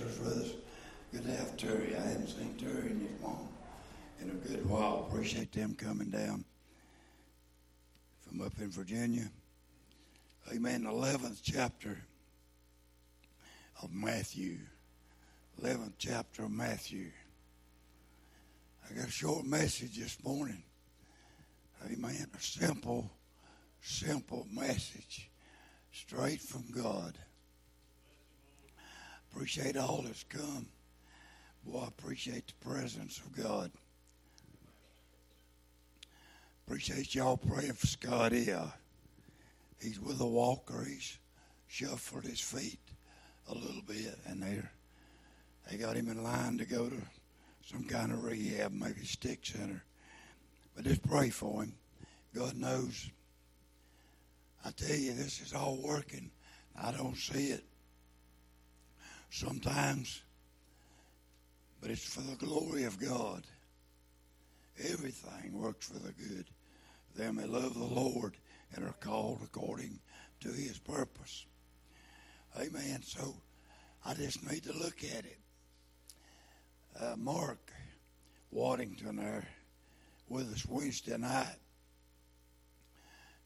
[0.00, 0.50] with us.
[1.12, 1.94] Good to have Terry.
[1.96, 3.48] I hadn't seen Terry and his mom
[4.20, 5.06] in a good while.
[5.08, 6.44] Appreciate them coming down
[8.26, 9.30] from up in Virginia.
[10.52, 10.84] Amen.
[10.84, 11.98] 11th chapter
[13.82, 14.58] of Matthew.
[15.62, 17.10] 11th chapter of Matthew.
[18.90, 20.62] I got a short message this morning.
[21.86, 22.26] Amen.
[22.36, 23.10] A simple,
[23.80, 25.30] simple message
[25.92, 27.16] straight from God.
[29.34, 30.66] Appreciate all that's come.
[31.66, 33.72] Boy, I appreciate the presence of God.
[36.64, 38.52] Appreciate y'all praying for Scotty.
[38.52, 38.66] Uh,
[39.82, 40.86] he's with a walker.
[40.88, 41.18] He's
[41.66, 42.78] shuffled his feet
[43.50, 44.62] a little bit, and they
[45.68, 47.02] they got him in line to go to
[47.66, 49.82] some kind of rehab, maybe stick center.
[50.76, 51.74] But just pray for him.
[52.34, 53.10] God knows.
[54.64, 56.30] I tell you, this is all working.
[56.80, 57.64] I don't see it
[59.34, 60.22] sometimes,
[61.80, 63.42] but it's for the glory of God.
[64.78, 66.46] Everything works for the good.
[67.16, 68.36] Them that love the Lord
[68.74, 69.98] and are called according
[70.40, 71.46] to his purpose.
[72.56, 73.02] Amen.
[73.02, 73.34] So
[74.06, 75.38] I just need to look at it.
[77.00, 77.72] Uh, Mark
[78.52, 79.48] Waddington there
[80.28, 81.56] with us Wednesday night.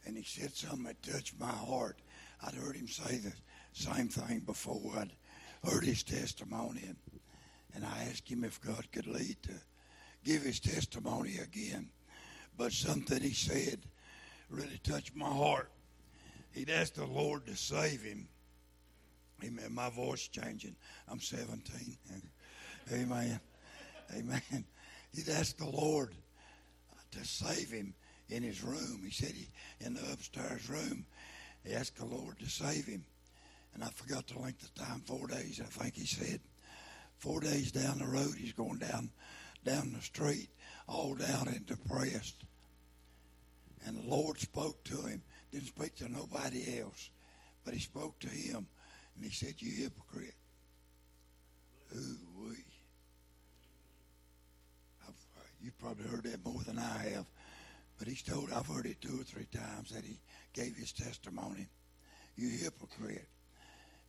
[0.06, 1.96] And he said something that touched my heart.
[2.46, 3.32] I'd heard him say the
[3.72, 4.92] same thing before.
[4.98, 5.12] I'd
[5.64, 6.96] heard his testimony, and,
[7.74, 9.52] and I asked him if God could lead to
[10.24, 11.88] give his testimony again.
[12.56, 13.80] But something he said
[14.50, 15.70] really touched my heart.
[16.52, 18.28] He'd asked the Lord to save him.
[19.44, 19.72] Amen.
[19.72, 20.74] My voice changing.
[21.08, 21.96] I'm 17.
[22.92, 23.40] Amen.
[24.16, 24.64] Amen.
[25.14, 26.14] He'd asked the Lord
[27.12, 27.94] to save him
[28.28, 29.02] in his room.
[29.04, 29.48] He said he
[29.80, 31.06] in the upstairs room.
[31.64, 33.04] He asked the Lord to save him
[33.74, 36.40] and I forgot the length of time, four days, I think he said.
[37.18, 39.10] Four days down the road, he's going down
[39.64, 40.48] down the street,
[40.86, 42.44] all down and depressed.
[43.84, 47.10] And the Lord spoke to him, didn't speak to nobody else,
[47.64, 48.66] but he spoke to him,
[49.14, 50.34] and he said, You hypocrite.
[51.94, 52.64] Ooh, wee.
[55.60, 57.26] You probably heard that more than I have,
[57.98, 60.20] but he's told, I've heard it two or three times that he
[60.52, 61.66] gave his testimony.
[62.36, 63.26] You hypocrite.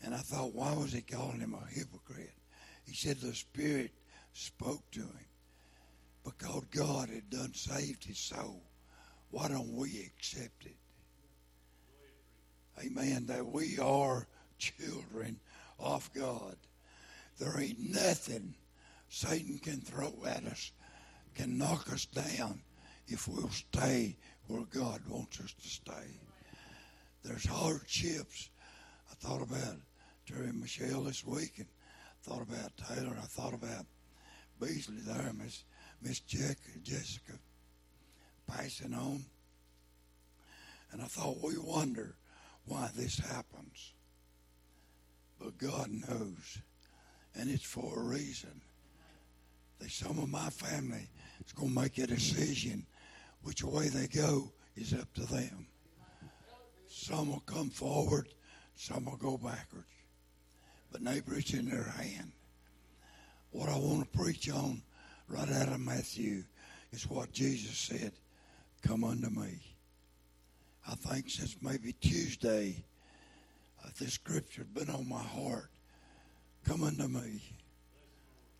[0.03, 2.33] And I thought, why was he calling him a hypocrite?
[2.85, 3.91] He said the Spirit
[4.33, 5.25] spoke to him
[6.23, 8.61] because God had done saved his soul.
[9.31, 10.75] Why don't we accept it?
[12.83, 13.25] Amen.
[13.27, 14.27] That we are
[14.57, 15.39] children
[15.77, 16.55] of God.
[17.37, 18.55] There ain't nothing
[19.09, 20.71] Satan can throw at us,
[21.35, 22.61] can knock us down
[23.07, 24.17] if we'll stay
[24.47, 26.19] where God wants us to stay.
[27.23, 28.49] There's hardships.
[29.09, 29.77] I thought about
[30.29, 31.65] Terry and Michelle this week and
[32.21, 33.15] thought about Taylor.
[33.17, 33.85] I thought about
[34.61, 35.63] Beasley there, Miss
[36.01, 37.33] Miss Jack, Jessica
[38.47, 39.25] passing on.
[40.91, 42.15] And I thought, we wonder
[42.65, 43.93] why this happens.
[45.39, 46.59] But God knows.
[47.35, 48.61] And it's for a reason.
[49.79, 51.07] That some of my family
[51.45, 52.85] is going to make a decision.
[53.43, 55.67] Which way they go is up to them.
[56.87, 58.29] Some will come forward,
[58.75, 59.98] some will go backwards
[60.91, 62.31] but neighbor's in their hand.
[63.51, 64.81] What I want to preach on
[65.27, 66.43] right out of Matthew
[66.91, 68.11] is what Jesus said,
[68.85, 69.59] Come unto me.
[70.87, 72.83] I think since maybe Tuesday,
[73.83, 75.69] uh, this scripture has been on my heart.
[76.65, 77.41] Come unto me.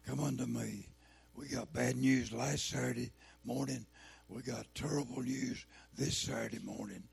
[0.06, 0.88] Come unto me.
[1.36, 3.12] We got bad news last Saturday
[3.46, 3.86] morning.
[4.28, 5.66] We got terrible news
[5.98, 7.04] this Saturday morning.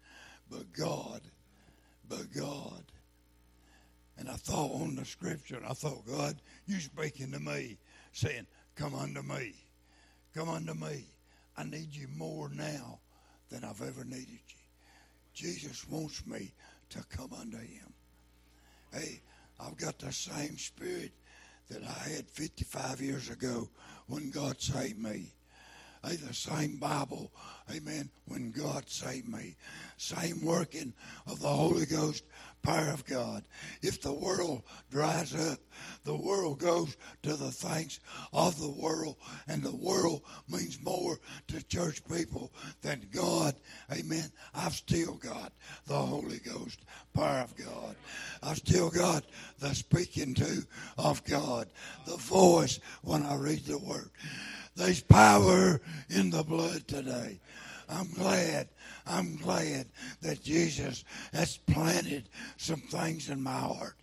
[0.50, 1.20] But God,
[2.08, 2.82] but God
[4.18, 7.78] and I thought on the scripture, and I thought, God, you speaking to me,
[8.12, 9.54] saying, Come unto me.
[10.34, 11.06] Come unto me.
[11.56, 12.98] I need you more now
[13.50, 14.56] than I've ever needed you.
[15.32, 16.52] Jesus wants me
[16.90, 17.92] to come unto him.
[18.92, 19.20] Hey,
[19.58, 21.12] I've got the same spirit
[21.70, 23.68] that I had 55 years ago
[24.06, 25.32] when God saved me.
[26.04, 27.32] Hey, the same Bible,
[27.74, 29.56] amen, when God saved me.
[29.96, 30.92] Same working
[31.26, 32.24] of the Holy Ghost
[32.62, 33.44] power of God.
[33.80, 35.58] If the world dries up,
[36.04, 38.00] the world goes to the things
[38.32, 39.16] of the world,
[39.46, 42.52] and the world means more to church people
[42.82, 43.54] than God.
[43.92, 44.30] Amen.
[44.54, 45.52] I've still got
[45.86, 46.80] the Holy Ghost
[47.14, 47.94] power of God.
[48.42, 49.24] I've still got
[49.60, 50.66] the speaking to
[50.98, 51.68] of God,
[52.06, 54.10] the voice when I read the word.
[54.76, 55.80] There's power
[56.10, 57.40] in the blood today.
[57.88, 58.68] I'm glad,
[59.06, 59.86] I'm glad
[60.20, 63.96] that Jesus has planted some things in my heart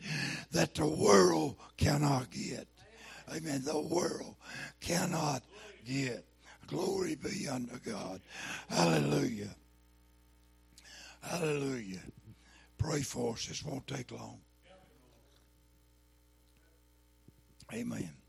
[0.51, 2.67] that the world cannot get.
[3.29, 3.61] Amen.
[3.63, 4.35] The world
[4.81, 5.43] cannot
[5.85, 6.25] get.
[6.67, 8.21] Glory be unto God.
[8.69, 9.55] Hallelujah.
[11.21, 12.01] Hallelujah.
[12.77, 13.45] Pray for us.
[13.45, 14.39] This won't take long.
[17.71, 18.22] Amen.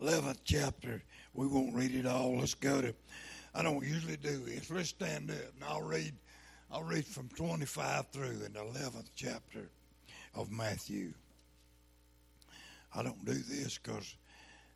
[0.00, 1.02] 11th chapter.
[1.34, 2.38] We won't read it all.
[2.38, 2.94] Let's go to.
[3.54, 4.70] I don't usually do this.
[4.70, 6.12] Let's stand up and I'll read.
[6.70, 9.70] I'll read from 25 through in the 11th chapter
[10.34, 11.14] of Matthew.
[12.94, 14.16] I don't do this because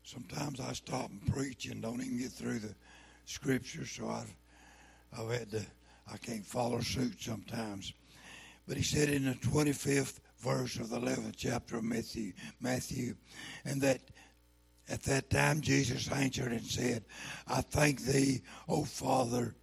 [0.02, 2.74] sometimes I stop and preach and don't even get through the
[3.24, 4.34] scripture, so I've
[5.18, 5.62] I've had to
[6.12, 7.92] I can't follow suit sometimes.
[8.66, 13.14] But he said in the 25th verse of the 11th chapter of Matthew, Matthew,
[13.64, 14.00] and that
[14.90, 17.04] at that time Jesus answered and said,
[17.46, 19.54] I thank thee, O Father,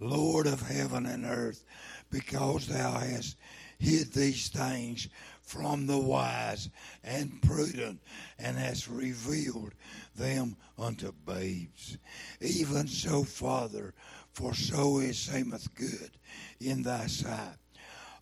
[0.00, 1.64] Lord of heaven and earth,
[2.10, 3.36] because thou hast
[3.78, 5.08] hid these things
[5.40, 6.68] from the wise
[7.02, 8.00] and prudent
[8.38, 9.72] and hast revealed
[10.14, 11.96] them unto babes.
[12.40, 13.94] Even so, Father,
[14.32, 16.10] for so it seemeth good
[16.60, 17.56] in thy sight.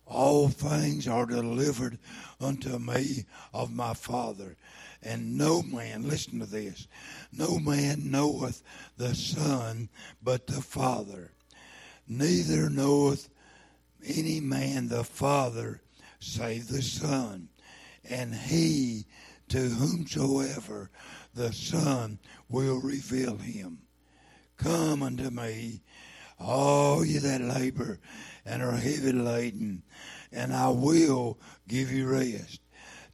[0.05, 1.99] All things are delivered
[2.39, 4.55] unto me of my Father.
[5.03, 6.87] And no man, listen to this,
[7.31, 8.63] no man knoweth
[8.97, 9.89] the Son
[10.21, 11.31] but the Father.
[12.07, 13.29] Neither knoweth
[14.05, 15.81] any man the Father
[16.19, 17.49] save the Son.
[18.09, 19.05] And he
[19.49, 20.89] to whomsoever
[21.33, 22.19] the Son
[22.49, 23.79] will reveal him.
[24.57, 25.81] Come unto me,
[26.39, 27.99] all ye that labor
[28.45, 29.83] and are heavy laden,
[30.31, 32.61] and I will give you rest.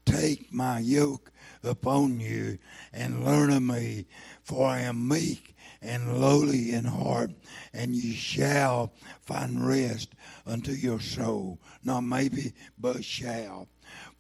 [0.06, 1.32] Take my yoke
[1.64, 2.58] upon you
[2.92, 4.06] and learn of me,
[4.44, 7.32] for I am meek and lowly in heart,
[7.74, 10.10] and ye shall find rest
[10.46, 11.60] unto your soul.
[11.84, 13.68] Not maybe, but shall.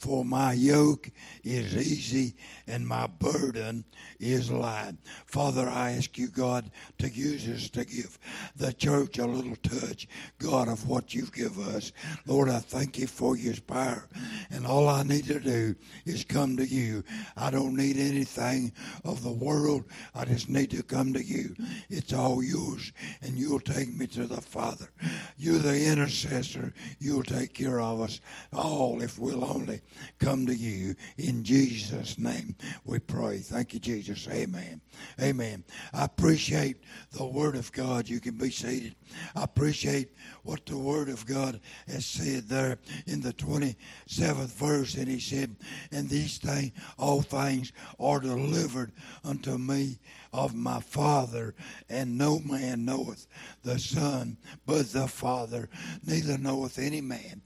[0.03, 1.09] For my yoke
[1.45, 2.35] is easy
[2.67, 3.85] and my burden
[4.19, 4.95] is light.
[5.25, 8.19] Father, I ask you, God, to use us to give
[8.57, 10.09] the church a little touch,
[10.39, 11.93] God, of what you've given us.
[12.25, 14.09] Lord, I thank you for your power.
[14.51, 15.73] And all I need to do
[16.05, 17.05] is come to you.
[17.37, 18.73] I don't need anything
[19.05, 19.85] of the world.
[20.13, 21.55] I just need to come to you.
[21.89, 22.91] It's all yours,
[23.21, 24.89] and you'll take me to the Father.
[25.37, 26.73] You're the intercessor.
[26.99, 28.19] You'll take care of us
[28.51, 29.79] all if we'll only
[30.19, 30.95] come to you.
[31.17, 32.55] In Jesus' name
[32.85, 33.39] we pray.
[33.39, 34.27] Thank you, Jesus.
[34.29, 34.81] Amen.
[35.21, 35.63] Amen.
[35.93, 36.77] I appreciate
[37.11, 38.07] the Word of God.
[38.07, 38.95] You can be seated.
[39.35, 40.09] I appreciate
[40.43, 44.95] what the Word of God has said there in the 27th verse.
[44.95, 45.55] And He said,
[45.91, 48.91] And these things, all things are delivered
[49.23, 49.99] unto me
[50.31, 51.53] of my Father,
[51.89, 53.27] and no man knoweth
[53.63, 55.69] the Son but the Father,
[56.05, 57.41] neither knoweth any man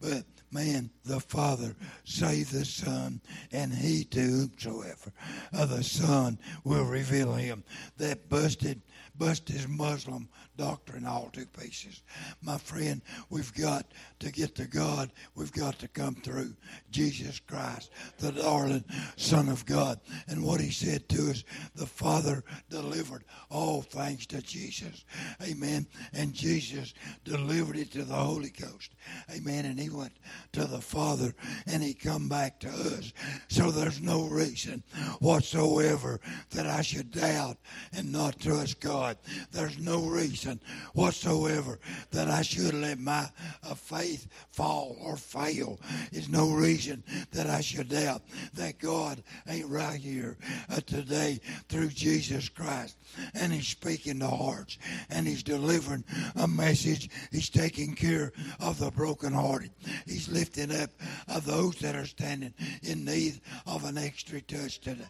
[0.00, 1.74] but man, the Father,
[2.04, 3.20] save the Son,
[3.52, 5.12] and he to whomsoever
[5.52, 7.64] of the Son will reveal him.
[7.96, 8.82] That busted,
[9.16, 12.02] busted Muslim doctrine all to pieces.
[12.42, 13.86] My friend, we've got
[14.18, 15.10] to get to God.
[15.34, 16.54] We've got to come through
[16.90, 18.84] Jesus Christ, the darling
[19.16, 20.00] Son of God.
[20.28, 21.44] And what he said to us,
[21.74, 25.04] the Father delivered all things to Jesus.
[25.42, 25.61] Amen.
[25.62, 26.94] And Jesus
[27.24, 28.90] delivered it to the Holy Ghost.
[29.34, 29.64] Amen.
[29.64, 30.12] And he went
[30.52, 31.34] to the Father
[31.66, 33.12] and he come back to us.
[33.48, 34.82] So there's no reason
[35.20, 36.20] whatsoever
[36.50, 37.58] that I should doubt
[37.92, 39.16] and not trust God.
[39.50, 40.60] There's no reason
[40.94, 41.78] whatsoever
[42.10, 43.28] that I should let my
[43.62, 45.78] uh, faith fall or fail.
[46.12, 48.22] There's no reason that I should doubt
[48.54, 50.36] that God ain't right here
[50.70, 52.96] uh, today through Jesus Christ.
[53.34, 54.78] And He's speaking to hearts
[55.10, 56.04] and He's delivering
[56.36, 57.10] a message.
[57.30, 59.70] He's taking care of the brokenhearted.
[60.06, 60.90] He's lifting up
[61.28, 65.04] of those that are standing in need of an extra touch today.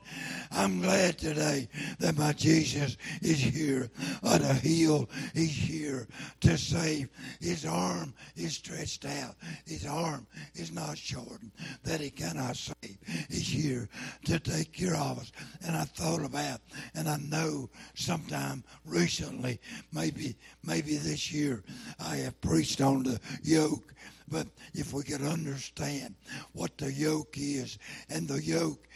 [0.50, 1.68] I'm glad today
[2.00, 3.88] that my Jesus is here
[4.24, 5.08] uh, to heal.
[5.32, 6.08] He's here
[6.40, 7.08] to save.
[7.40, 9.36] His arm is stretched out.
[9.64, 11.52] His arm is not shortened
[11.84, 12.98] that he cannot save.
[13.28, 13.88] He's here
[14.24, 15.30] to take care of us.
[15.64, 16.60] And I thought about,
[16.96, 19.60] and I know sometime recently,
[19.92, 20.31] maybe
[20.64, 21.62] maybe this year,
[22.00, 23.92] I have preached on the yoke
[24.32, 26.14] but if we could understand
[26.54, 28.88] what the yoke is, and the yoke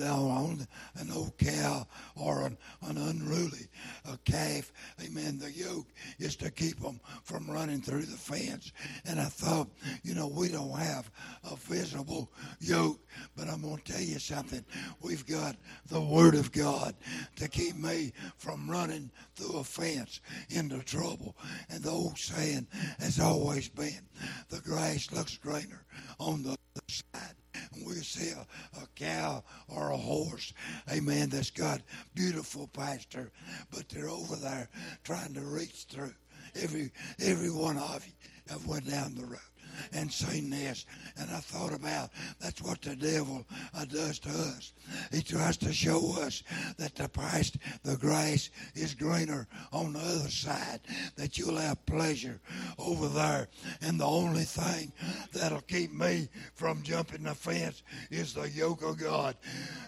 [0.00, 0.66] on
[0.96, 3.68] an old cow or an, an unruly
[4.06, 4.72] a calf,
[5.04, 8.72] amen, the yoke is to keep them from running through the fence.
[9.04, 9.68] And I thought,
[10.02, 11.10] you know, we don't have
[11.50, 12.30] a visible
[12.60, 13.00] yoke,
[13.36, 14.64] but I'm going to tell you something.
[15.00, 15.56] We've got
[15.88, 16.94] the Word of God
[17.36, 21.36] to keep me from running through a fence into trouble.
[21.68, 22.66] And the old saying
[22.98, 24.00] has always been
[24.48, 25.84] the grass looks greener
[26.18, 27.34] on the other side.
[27.74, 28.46] And we see a,
[28.78, 30.52] a cow or a horse,
[30.92, 31.80] amen, that's got
[32.14, 33.30] beautiful pasture,
[33.70, 34.68] but they're over there
[35.04, 36.14] trying to reach through.
[36.62, 38.12] Every every one of you
[38.48, 39.55] have went down the road
[39.92, 40.86] and seen this.
[41.18, 44.72] And I thought about that's what the devil uh, does to us.
[45.12, 46.42] He tries to show us
[46.78, 47.52] that the price,
[47.82, 50.80] the grass is greener on the other side,
[51.16, 52.40] that you'll have pleasure
[52.78, 53.48] over there.
[53.82, 54.92] And the only thing
[55.32, 59.36] that'll keep me from jumping the fence is the yoke of God.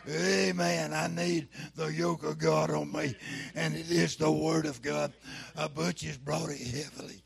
[0.09, 0.92] Amen.
[0.92, 3.14] I need the yoke of God on me,
[3.54, 5.12] and it is the Word of God.
[5.57, 7.23] Uh, Butch has brought it heavily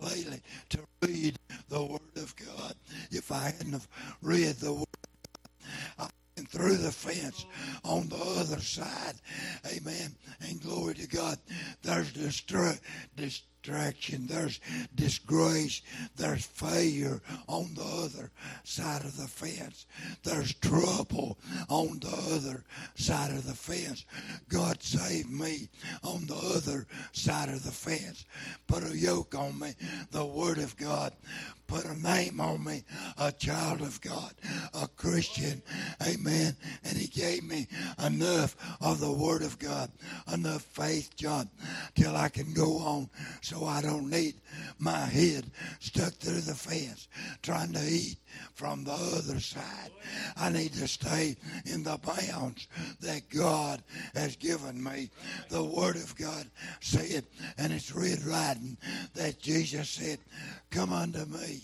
[0.00, 2.74] lately to read the Word of God.
[3.10, 3.88] If I hadn't have
[4.22, 4.86] read the Word,
[5.98, 7.46] I been through the fence
[7.84, 9.14] on the other side.
[9.66, 10.14] Amen.
[10.40, 11.38] And glory to God.
[11.82, 12.80] There's destru-
[13.64, 14.26] distraction.
[14.26, 14.60] There's
[14.94, 15.82] disgrace.
[16.16, 18.30] There's failure on the other
[18.62, 19.86] side of the fence.
[20.22, 24.04] There's trouble on the other side of the fence.
[24.48, 25.68] God save me
[26.02, 28.24] on the other side of the fence.
[28.66, 29.72] Put a yoke on me.
[30.10, 31.12] The Word of God
[31.66, 32.84] put a name on me,
[33.18, 34.32] a child of God,
[34.74, 35.62] a Christian.
[36.06, 36.56] Amen.
[36.84, 37.66] And he gave me
[38.04, 39.90] enough of the Word of God,
[40.32, 41.48] enough faith, John,
[41.94, 43.08] till I can go on
[43.40, 44.34] so I don't need
[44.78, 47.08] my head stuck through the fence
[47.42, 48.16] trying to eat
[48.54, 49.90] from the other side.
[50.36, 52.66] I need to stay in the bounds
[53.00, 53.82] that God
[54.14, 55.10] has given me.
[55.50, 56.46] The Word of God
[56.80, 57.24] said,
[57.58, 58.76] and it's red writing
[59.14, 60.18] that Jesus said,
[60.70, 61.62] Come unto me,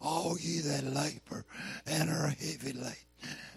[0.00, 1.44] all ye that labor
[1.86, 2.92] and are heavy laden,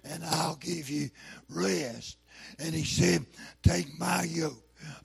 [0.04, 1.10] and I'll give you
[1.50, 2.18] rest.
[2.58, 3.26] And he said,
[3.64, 4.64] Take my yoke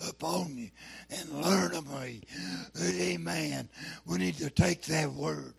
[0.09, 0.71] upon you
[1.11, 2.23] and learn of me.
[2.83, 3.69] Amen.
[4.07, 5.55] We need to take that word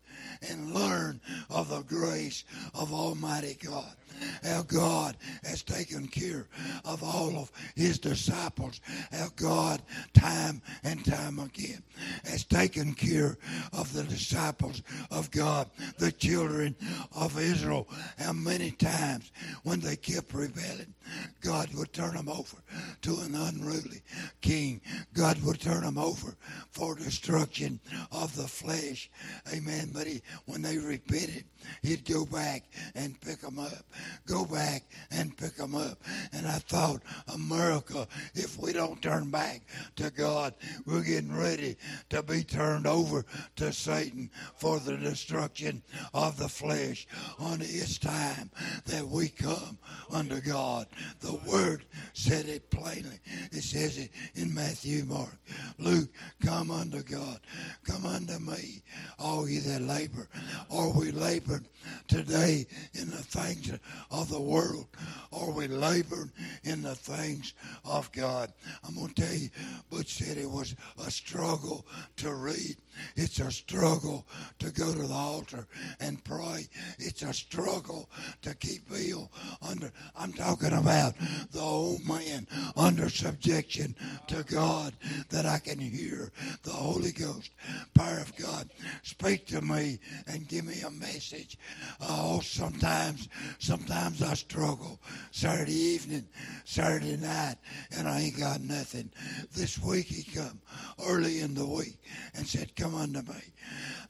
[0.50, 2.43] and learn of the grace
[2.74, 3.95] of Almighty God.
[4.43, 6.48] How God has taken care
[6.84, 8.81] of all of his disciples.
[9.12, 9.81] How God,
[10.13, 11.84] time and time again,
[12.25, 13.38] has taken care
[13.74, 16.75] of the disciples of God, the children
[17.15, 17.88] of Israel.
[18.17, 19.31] How many times
[19.63, 20.93] when they kept rebelling,
[21.41, 22.57] God would turn them over
[23.01, 24.01] to an unruly
[24.41, 24.81] king.
[25.13, 26.36] God would turn them over
[26.72, 27.79] for destruction
[28.12, 29.10] of the flesh.
[29.53, 29.91] Amen.
[29.93, 31.45] But he, when they repented,
[31.81, 32.63] he'd go back
[32.95, 33.86] and pick them up.
[34.26, 36.00] Go back and pick them up.
[36.34, 37.02] And I thought,
[37.34, 39.62] America, if we don't turn back
[39.98, 40.54] to God,
[40.86, 41.78] we're getting ready
[42.10, 43.26] to be turned over
[43.58, 45.84] to Satan for the destruction
[46.14, 47.08] of the flesh.
[47.40, 48.50] Only it's time
[48.86, 49.78] that we come
[50.12, 50.88] unto God.
[51.20, 53.20] The Word said it plainly.
[53.52, 55.38] It says it in Matthew, Mark,
[55.78, 56.10] Luke,
[56.42, 57.40] come unto God.
[57.84, 58.84] Come unto me,
[59.20, 60.28] all ye that labor.
[60.70, 61.68] Are we laboring
[62.08, 63.72] today in the things
[64.12, 64.88] of the world?
[65.32, 66.32] Are we laboring
[66.64, 68.52] in the things of God?
[68.88, 69.50] I'm going to tell you,
[69.90, 70.75] Butch said it was
[71.06, 71.86] a struggle
[72.18, 72.78] to read.
[73.16, 74.28] It's a struggle
[74.60, 75.68] to go to the altar
[76.00, 76.68] and pray.
[77.00, 78.10] It's a struggle
[78.42, 79.32] to keep Bill
[79.68, 79.92] under.
[80.16, 81.16] I'm talking about
[81.52, 83.96] the old man under subjection
[84.28, 84.94] to God
[85.30, 86.32] that I can hear
[86.64, 87.52] the Holy Ghost,
[87.94, 88.70] power of God,
[89.04, 91.58] speak to me and give me a message.
[92.02, 95.00] Oh, sometimes, sometimes I struggle
[95.32, 96.28] Saturday evening,
[96.66, 97.56] Saturday night,
[97.98, 99.12] and I ain't got nothing.
[99.54, 100.62] This week he come
[101.04, 101.98] early in the week
[102.36, 103.42] and said, "Come unto me."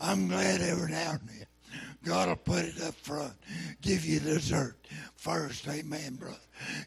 [0.01, 1.45] I'm glad every now and then
[2.05, 3.33] God will put it up front.
[3.81, 4.77] Give you the dessert
[5.15, 5.67] first.
[5.67, 6.37] Amen, brother.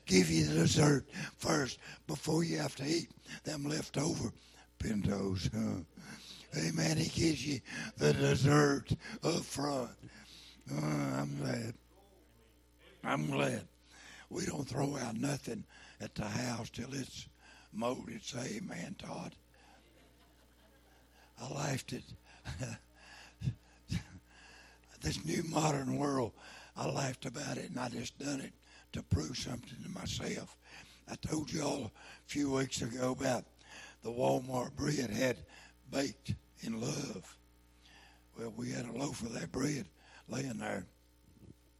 [0.06, 3.08] Give you the dessert first before you have to eat
[3.44, 4.32] them leftover
[4.78, 5.50] pintos.
[5.52, 5.80] Huh?
[6.56, 6.96] Amen.
[6.96, 7.60] He gives you
[7.96, 8.92] the dessert
[9.24, 9.90] up front.
[10.70, 11.74] Uh, I'm glad.
[13.04, 13.66] I'm glad.
[14.30, 15.64] We don't throw out nothing
[16.00, 17.26] at the house till it's
[17.72, 18.22] molded.
[18.22, 19.34] Say amen, Todd.
[21.40, 22.02] I laughed at
[25.00, 26.32] this new modern world.
[26.76, 28.52] I laughed about it and I just done it
[28.92, 30.56] to prove something to myself.
[31.10, 31.90] I told you all a
[32.26, 33.44] few weeks ago about
[34.02, 35.38] the Walmart bread had
[35.90, 37.36] baked in love.
[38.38, 39.86] Well, we had a loaf of that bread
[40.28, 40.86] laying there.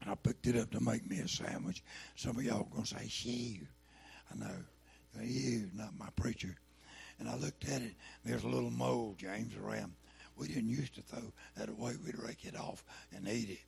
[0.01, 1.83] And I picked it up to make me a sandwich.
[2.17, 3.67] Some of y'all are to say, shoo.
[4.33, 4.55] I know.
[5.21, 6.57] You, not my preacher.
[7.19, 7.95] And I looked at it,
[8.25, 9.93] there's a little mold, James, around.
[10.37, 11.95] We didn't used to throw that away.
[12.05, 12.85] We'd rake it off
[13.15, 13.59] and eat it.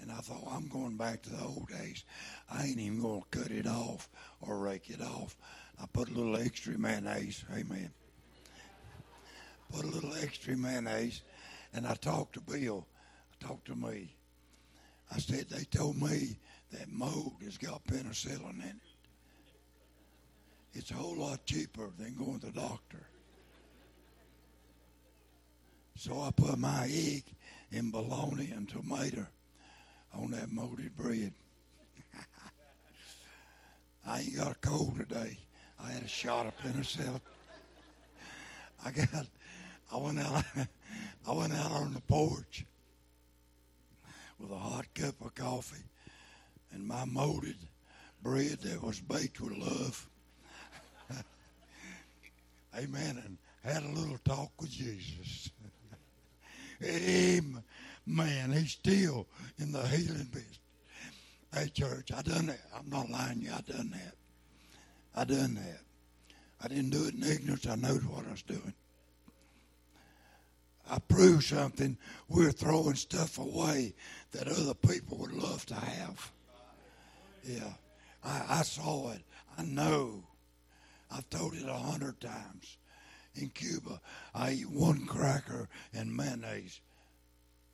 [0.00, 2.04] And I thought, I'm going back to the old days.
[2.50, 4.08] I ain't even going to cut it off
[4.40, 5.36] or rake it off.
[5.80, 7.44] I put a little extra mayonnaise.
[7.52, 7.90] Amen.
[9.72, 11.22] Put a little extra mayonnaise.
[11.72, 12.86] And I talked to Bill.
[13.32, 14.14] I talked to me.
[15.14, 16.38] I said, they told me
[16.72, 18.91] that mold has got penicillin in it.
[20.74, 23.06] It's a whole lot cheaper than going to the doctor.
[25.96, 27.24] So I put my egg
[27.70, 29.26] and bologna and tomato
[30.14, 31.32] on that molded bread.
[34.06, 35.38] I ain't got a cold today.
[35.82, 37.20] I had a shot of penicillin.
[38.84, 39.26] I got.
[39.92, 40.44] I went out.
[41.28, 42.64] I went out on the porch
[44.40, 45.84] with a hot cup of coffee
[46.72, 47.56] and my molded
[48.22, 50.08] bread that was baked with love.
[52.76, 53.22] Amen.
[53.24, 55.50] And had a little talk with Jesus.
[56.84, 58.52] Amen.
[58.52, 59.26] He's still
[59.58, 60.58] in the healing business.
[61.54, 62.60] Hey, church, I done that.
[62.76, 63.52] I'm not lying to you.
[63.52, 64.14] I done that.
[65.14, 65.80] I done that.
[66.64, 67.66] I didn't do it in ignorance.
[67.66, 68.72] I knew what I was doing.
[70.90, 71.96] I proved something.
[72.28, 73.94] We're throwing stuff away
[74.32, 76.32] that other people would love to have.
[77.44, 77.72] Yeah.
[78.24, 79.22] I, I saw it.
[79.58, 80.24] I know.
[81.12, 82.78] I've told it a hundred times.
[83.34, 84.00] In Cuba,
[84.34, 86.80] I eat one cracker and mayonnaise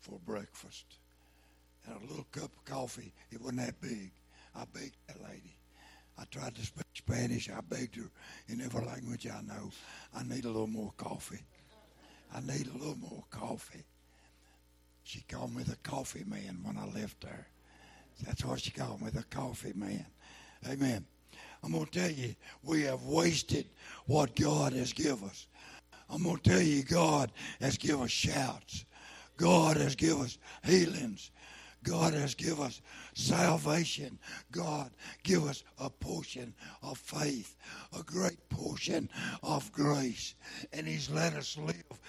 [0.00, 0.84] for breakfast.
[1.86, 3.12] And a little cup of coffee.
[3.30, 4.12] It wasn't that big.
[4.54, 5.56] I begged that lady.
[6.18, 7.48] I tried to speak Spanish.
[7.50, 8.10] I begged her
[8.48, 9.70] in every language I know.
[10.14, 11.44] I need a little more coffee.
[12.34, 13.84] I need a little more coffee.
[15.04, 17.48] She called me the coffee man when I left there.
[18.24, 20.06] That's what she called me, the coffee man.
[20.68, 21.06] Amen.
[21.62, 23.66] I'm going to tell you, we have wasted
[24.06, 25.46] what God has given us.
[26.10, 28.84] I'm going to tell you, God has given us shouts.
[29.36, 31.30] God has given us healings.
[31.84, 32.80] God has given us
[33.14, 34.18] salvation.
[34.50, 34.90] God
[35.22, 37.56] give us a portion of faith,
[37.98, 39.08] a great portion
[39.42, 40.34] of grace.
[40.72, 42.00] And He's let us live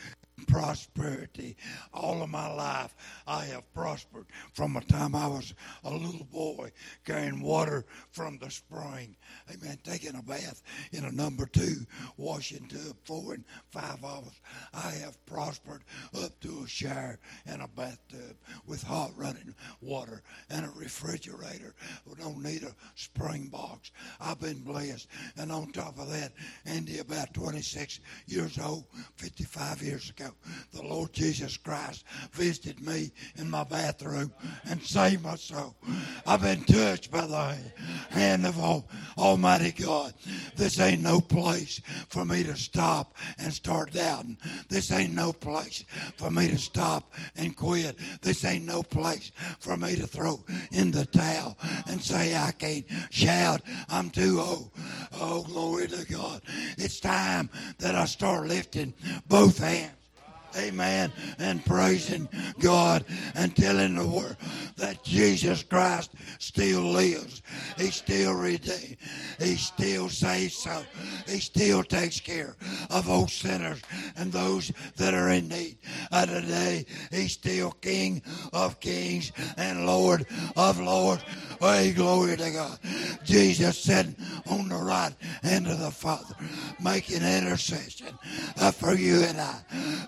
[0.47, 1.57] prosperity.
[1.93, 2.95] All of my life,
[3.27, 5.53] I have prospered from the time I was
[5.83, 6.71] a little boy
[7.05, 9.15] carrying water from the spring.
[9.51, 9.77] Amen.
[9.83, 11.85] Taking a bath in a number two
[12.17, 14.39] washing tub, four and five hours.
[14.73, 15.83] I have prospered
[16.23, 21.75] up to a shower and a bathtub with hot running water and a refrigerator.
[22.05, 23.91] We don't need a spring box.
[24.19, 25.07] I've been blessed.
[25.37, 26.33] And on top of that,
[26.65, 28.85] Andy, about 26 years old,
[29.17, 30.28] 55 years ago,
[30.73, 34.31] the Lord Jesus Christ visited me in my bathroom
[34.69, 35.75] and saved my soul.
[36.25, 37.57] I've been touched by the
[38.09, 38.59] hand of
[39.17, 40.13] Almighty God.
[40.55, 44.37] This ain't no place for me to stop and start doubting.
[44.69, 45.83] This ain't no place
[46.17, 47.97] for me to stop and quit.
[48.21, 52.85] This ain't no place for me to throw in the towel and say I can't
[53.09, 53.61] shout.
[53.89, 54.71] I'm too old.
[55.13, 56.41] Oh, glory to God.
[56.77, 58.93] It's time that I start lifting
[59.27, 59.98] both hands
[60.57, 61.11] Amen.
[61.37, 62.27] And praising
[62.59, 64.35] God and telling the world
[64.77, 67.41] that Jesus Christ still lives.
[67.77, 68.95] He still redeems.
[69.39, 70.83] He still saves so.
[71.27, 72.55] He still takes care
[72.89, 73.81] of those sinners
[74.17, 75.77] and those that are in need.
[76.11, 78.21] And today, He's still King
[78.53, 81.23] of kings and Lord of lords.
[81.59, 82.79] Hey, glory to God.
[83.23, 84.15] Jesus sitting
[84.49, 86.35] on the right hand of the Father,
[86.81, 88.17] making intercession
[88.59, 89.59] uh, for you and I.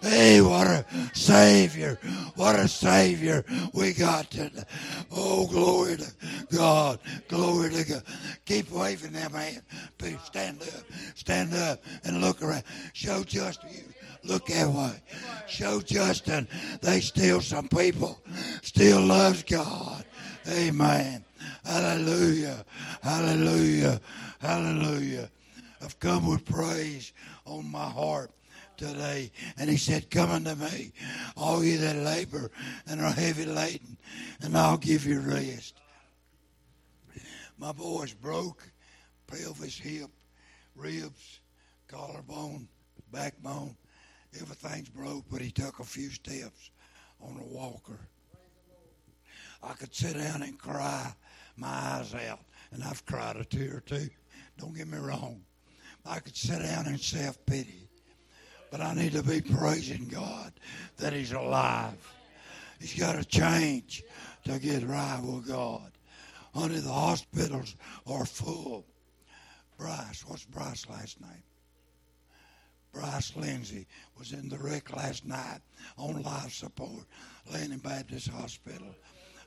[0.01, 1.99] Hey, what a Savior.
[2.35, 4.63] What a Savior we got today.
[5.11, 6.11] Oh, glory to
[6.55, 6.99] God.
[7.27, 8.03] Glory to God.
[8.45, 9.61] Keep waving that man.
[9.97, 10.83] Please stand up.
[11.15, 12.63] Stand up and look around.
[12.93, 13.83] Show just you
[14.23, 14.93] look that way.
[15.47, 16.47] Show Justin
[16.81, 18.21] they still some people
[18.61, 20.05] still loves God.
[20.47, 21.25] Amen.
[21.65, 22.63] Hallelujah.
[23.01, 23.99] Hallelujah.
[24.39, 25.29] Hallelujah.
[25.83, 27.11] I've come with praise
[27.45, 28.31] on my heart
[28.81, 29.31] today.
[29.57, 30.91] And he said, Come unto me,
[31.37, 32.51] all you that labor
[32.87, 33.97] and are heavy laden,
[34.41, 35.75] and I'll give you rest.
[37.57, 38.63] My boy's broke,
[39.27, 40.09] pelvis, hip,
[40.75, 41.39] ribs,
[41.87, 42.67] collarbone,
[43.11, 43.75] backbone.
[44.39, 46.71] Everything's broke, but he took a few steps
[47.21, 47.99] on a walker.
[49.61, 51.13] I could sit down and cry
[51.55, 52.39] my eyes out,
[52.71, 54.09] and I've cried a tear or two.
[54.57, 55.43] Don't get me wrong.
[56.03, 57.90] I could sit down and self pity.
[58.71, 60.53] But I need to be praising God
[60.97, 61.93] that He's alive.
[62.79, 64.01] He's got to change
[64.45, 65.91] to get right with God.
[66.55, 67.75] Honey, the hospitals
[68.07, 68.85] are full.
[69.77, 71.43] Bryce, what's Bryce's last name?
[72.93, 75.59] Bryce Lindsay was in the wreck last night
[75.97, 77.05] on life support,
[77.51, 78.95] Landing Baptist Hospital.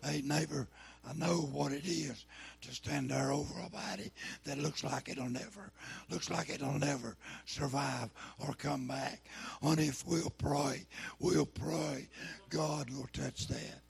[0.02, 0.68] Hey, neighbor,
[1.08, 2.24] I know what it is
[2.62, 4.10] to stand there over a body
[4.44, 5.70] that looks like it'll never,
[6.10, 9.22] looks like it'll never survive or come back.
[9.62, 10.86] And if we'll pray,
[11.18, 12.08] we'll pray,
[12.48, 13.80] God will touch that.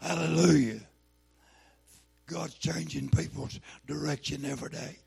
[0.00, 0.80] Hallelujah.
[2.26, 4.98] God's changing people's direction every day.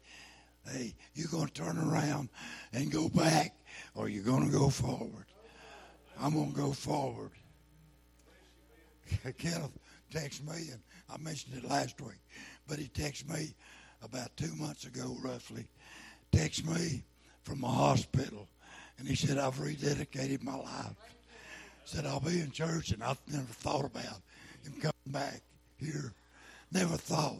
[0.66, 2.30] Hey, you're going to turn around
[2.74, 3.56] and go back,
[3.96, 5.26] or you're going to go forward.
[6.20, 7.32] I'm going to go forward.
[9.38, 9.72] Kenneth
[10.10, 12.20] texted me, and I mentioned it last week,
[12.68, 13.54] but he texted me
[14.04, 15.68] about two months ago, roughly.
[16.32, 17.04] Texted me
[17.44, 18.48] from a hospital,
[18.98, 20.96] and he said, I've rededicated my life.
[21.86, 24.22] Said, I'll be in church, and I've never thought about
[24.64, 25.42] him coming back
[25.78, 26.14] here.
[26.72, 27.40] Never thought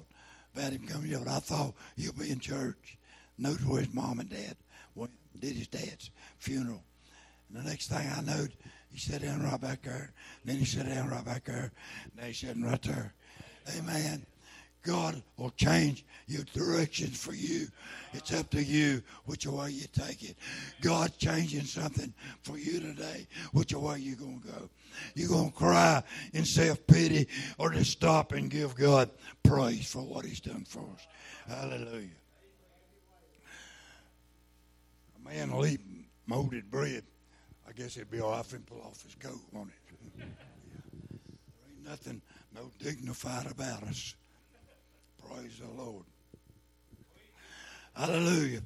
[0.56, 2.98] about him coming here, but I thought he'll be in church.
[3.38, 4.56] Knows where his mom and dad
[4.96, 6.84] went, did his dad's funeral.
[7.50, 8.54] And the next thing I knowed,
[8.92, 10.14] he sat down right back there.
[10.42, 11.72] And then he sat down right back there.
[12.04, 13.14] And then he sitting right there.
[13.78, 14.26] Amen.
[14.82, 17.68] God will change your directions for you.
[18.14, 20.38] It's up to you which way you take it.
[20.82, 24.70] God's changing something for you today, which way you going to go.
[25.16, 26.02] You going to cry
[26.34, 29.10] in self-pity or just stop and give God
[29.44, 31.08] praise for what he's done for us.
[31.48, 32.08] Hallelujah.
[35.18, 35.82] A man will eat
[36.26, 37.04] molded bread.
[37.70, 39.96] I guess it'd be if he pull off his coat, won't it?
[40.18, 40.28] there
[41.70, 42.22] ain't nothing
[42.56, 44.16] no dignified about us.
[45.24, 46.04] Praise the Lord.
[47.96, 48.62] Hallelujah.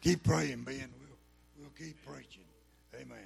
[0.00, 0.90] Keep praying, Ben.
[0.98, 1.16] We'll,
[1.60, 2.42] we'll keep preaching.
[2.94, 3.18] Amen.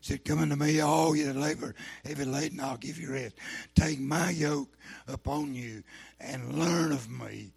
[0.00, 3.36] Said, Come unto me, all you that labor, heavy laden, I'll give you rest.
[3.76, 5.84] Take my yoke upon you
[6.18, 7.52] and learn of me,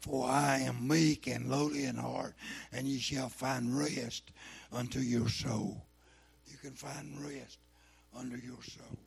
[0.00, 2.34] for I am meek and lowly in heart,
[2.72, 4.32] and ye shall find rest
[4.76, 5.82] unto your soul.
[6.46, 7.58] You can find rest
[8.14, 8.98] under your soul.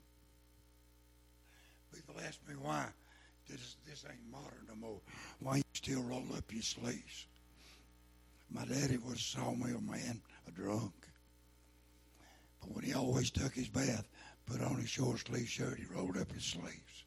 [1.94, 2.88] People ask me why
[3.48, 5.00] this, this ain't modern no more.
[5.40, 7.28] Why you still roll up your sleeves?
[8.52, 10.94] My daddy was a sawmill man, a drunk.
[12.62, 14.08] But when he always took his bath,
[14.48, 17.04] put on his short sleeve shirt, he rolled up his sleeves.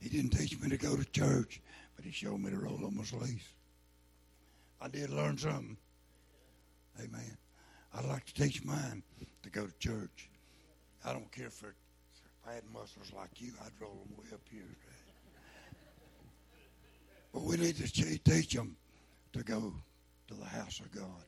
[0.00, 1.60] He didn't teach me to go to church,
[1.96, 3.44] but he showed me to roll up my sleeves.
[4.80, 5.76] I did learn something.
[7.00, 7.36] Amen.
[7.94, 9.02] I'd like to teach mine
[9.42, 10.28] to go to church.
[11.04, 11.62] I don't care if,
[12.46, 14.62] I had muscles like you, I'd roll them way up here.
[17.32, 18.76] But we need to teach them
[19.32, 19.72] to go
[20.28, 21.24] to the house of God.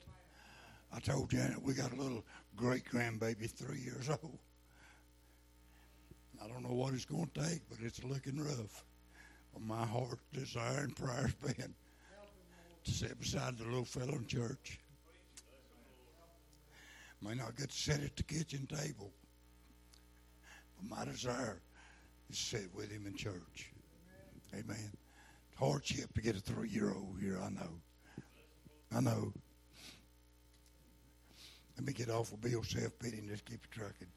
[0.92, 2.24] I told Janet we got a little
[2.56, 4.38] great grandbaby, three years old.
[6.42, 8.84] I don't know what it's going to take, but it's looking rough.
[9.52, 11.74] Well, my heart desire and prayer's been
[12.84, 14.80] to sit beside the little fellow in church.
[17.22, 19.12] May not get to sit at the kitchen table,
[20.76, 21.60] but my desire
[22.30, 23.72] is to sit with him in church.
[24.54, 24.90] Amen.
[25.58, 27.80] Hardship to get a three year old here, I know.
[28.96, 29.32] I know.
[31.76, 34.08] Let me get off of Bill self pity and just keep trucking.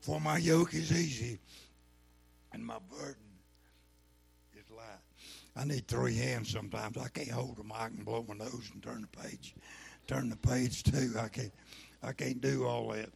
[0.00, 1.38] For my yoke is easy
[2.52, 3.16] and my burden
[4.56, 4.86] is light.
[5.56, 6.96] I need three hands sometimes.
[6.96, 7.72] I can't hold them.
[7.74, 9.54] I can blow my nose and turn the page.
[10.06, 11.14] Turn the page too.
[11.18, 11.52] I can't
[12.02, 13.10] I can't do all that.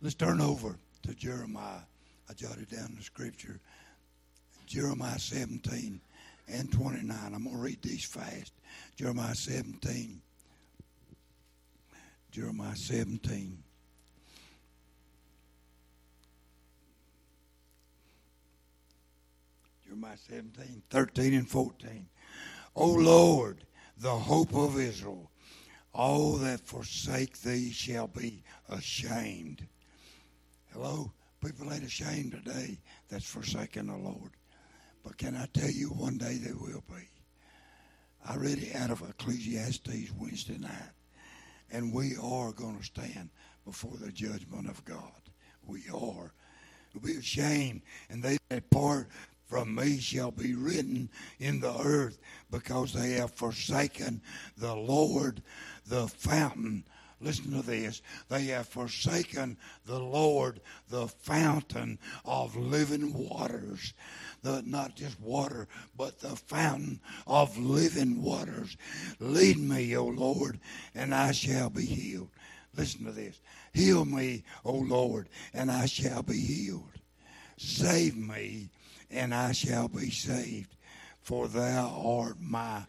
[0.00, 1.80] Let's turn over to Jeremiah.
[2.28, 3.60] I jotted down the scripture.
[4.66, 6.00] Jeremiah 17
[6.48, 7.16] and 29.
[7.24, 8.52] I'm going to read these fast.
[8.96, 10.20] Jeremiah 17.
[12.30, 13.62] Jeremiah 17.
[19.94, 22.06] Jeremiah 17, 13 and 14.
[22.74, 23.64] O Lord,
[23.96, 25.30] the hope of Israel,
[25.94, 29.66] all that forsake thee shall be ashamed.
[30.72, 31.12] Hello?
[31.44, 32.78] People ain't ashamed today
[33.08, 34.32] that's forsaken the Lord.
[35.04, 37.08] But can I tell you one day they will be?
[38.26, 40.72] I read it out of Ecclesiastes Wednesday night.
[41.70, 43.30] And we are going to stand
[43.64, 45.12] before the judgment of God.
[45.66, 46.32] We are.
[46.92, 47.82] We'll be ashamed.
[48.08, 49.08] And they that part
[49.46, 52.18] from me shall be written in the earth
[52.50, 54.20] because they have forsaken
[54.56, 55.42] the Lord,
[55.86, 56.84] the fountain.
[57.20, 58.02] Listen to this.
[58.28, 63.94] They have forsaken the Lord, the fountain of living waters.
[64.42, 68.76] The, not just water, but the fountain of living waters.
[69.20, 70.60] Lead me, O Lord,
[70.94, 72.28] and I shall be healed.
[72.76, 73.40] Listen to this.
[73.72, 76.90] Heal me, O Lord, and I shall be healed.
[77.56, 78.68] Save me,
[79.10, 80.74] and I shall be saved,
[81.22, 82.82] for thou art my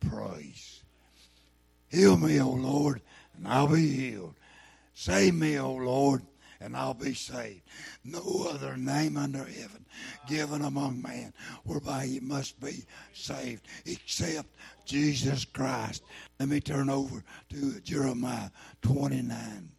[0.00, 0.82] praise.
[1.88, 3.00] Heal me, O Lord,
[3.36, 4.34] and I'll be healed.
[4.94, 6.22] Save me, O Lord,
[6.60, 7.62] and I'll be saved.
[8.04, 9.84] No other name under heaven
[10.26, 11.32] given among man
[11.64, 14.48] whereby you must be saved except
[14.84, 16.02] Jesus Christ.
[16.38, 18.50] Let me turn over to Jeremiah
[18.82, 19.70] 29.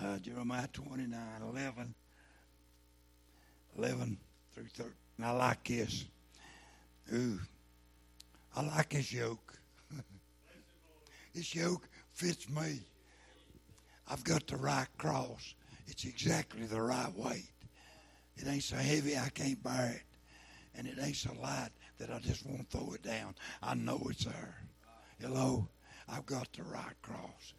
[0.00, 1.18] Uh, Jeremiah 29,
[1.50, 1.94] 11,
[3.78, 4.16] 11
[4.54, 4.92] through 13.
[5.22, 6.04] I like this.
[7.12, 7.38] Ooh,
[8.56, 9.58] I like this yoke.
[11.34, 12.80] this yoke fits me.
[14.08, 15.54] I've got the right cross.
[15.86, 17.50] It's exactly the right weight.
[18.36, 20.02] It ain't so heavy I can't bear it.
[20.74, 23.34] And it ain't so light that I just won't throw it down.
[23.62, 24.56] I know it's there.
[25.20, 25.68] Hello?
[26.12, 27.54] I've got the right cross.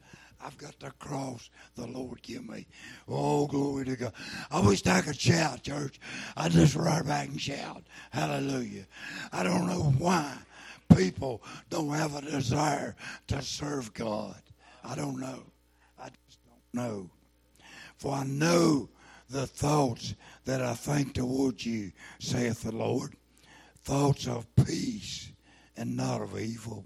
[0.46, 2.68] I've got the cross the Lord give me.
[3.08, 4.14] Oh, glory to God.
[4.52, 6.00] I wish I could shout, church.
[6.36, 7.84] I just right back and shout.
[8.12, 8.86] Hallelujah.
[9.32, 10.38] I don't know why
[10.96, 12.96] people don't have a desire
[13.28, 14.36] to serve God.
[14.84, 15.44] I don't know.
[15.98, 17.10] I just don't know.
[17.98, 18.90] For I know
[19.30, 20.14] the thoughts
[20.46, 23.16] that I think towards you, saith the Lord.
[23.84, 25.32] Thoughts of peace
[25.76, 26.86] and not of evil.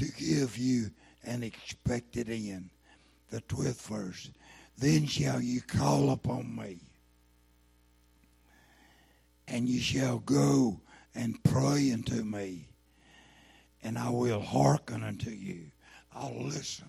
[0.00, 0.90] To give you
[1.24, 2.70] an expected end.
[3.28, 4.30] The 12th verse.
[4.78, 6.78] Then shall you call upon me,
[9.46, 10.80] and you shall go
[11.14, 12.68] and pray unto me,
[13.82, 15.66] and I will hearken unto you.
[16.14, 16.88] I'll listen.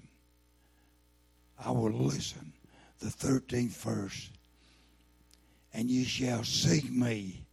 [1.59, 2.53] I will listen.
[2.99, 4.29] The 13th verse.
[5.73, 7.43] And you shall seek me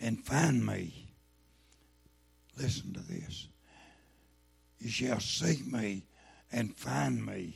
[0.00, 1.14] and find me.
[2.58, 3.46] Listen to this.
[4.82, 6.02] You shall seek me
[6.50, 7.54] and find me.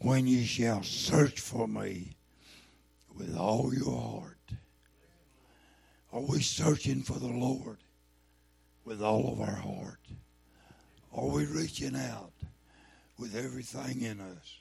[0.00, 2.16] When you shall search for me
[3.14, 4.38] with all your heart.
[6.14, 7.76] Are we searching for the Lord
[8.86, 10.00] with all of our heart?
[11.14, 12.32] Are we reaching out
[13.18, 14.60] with everything in us?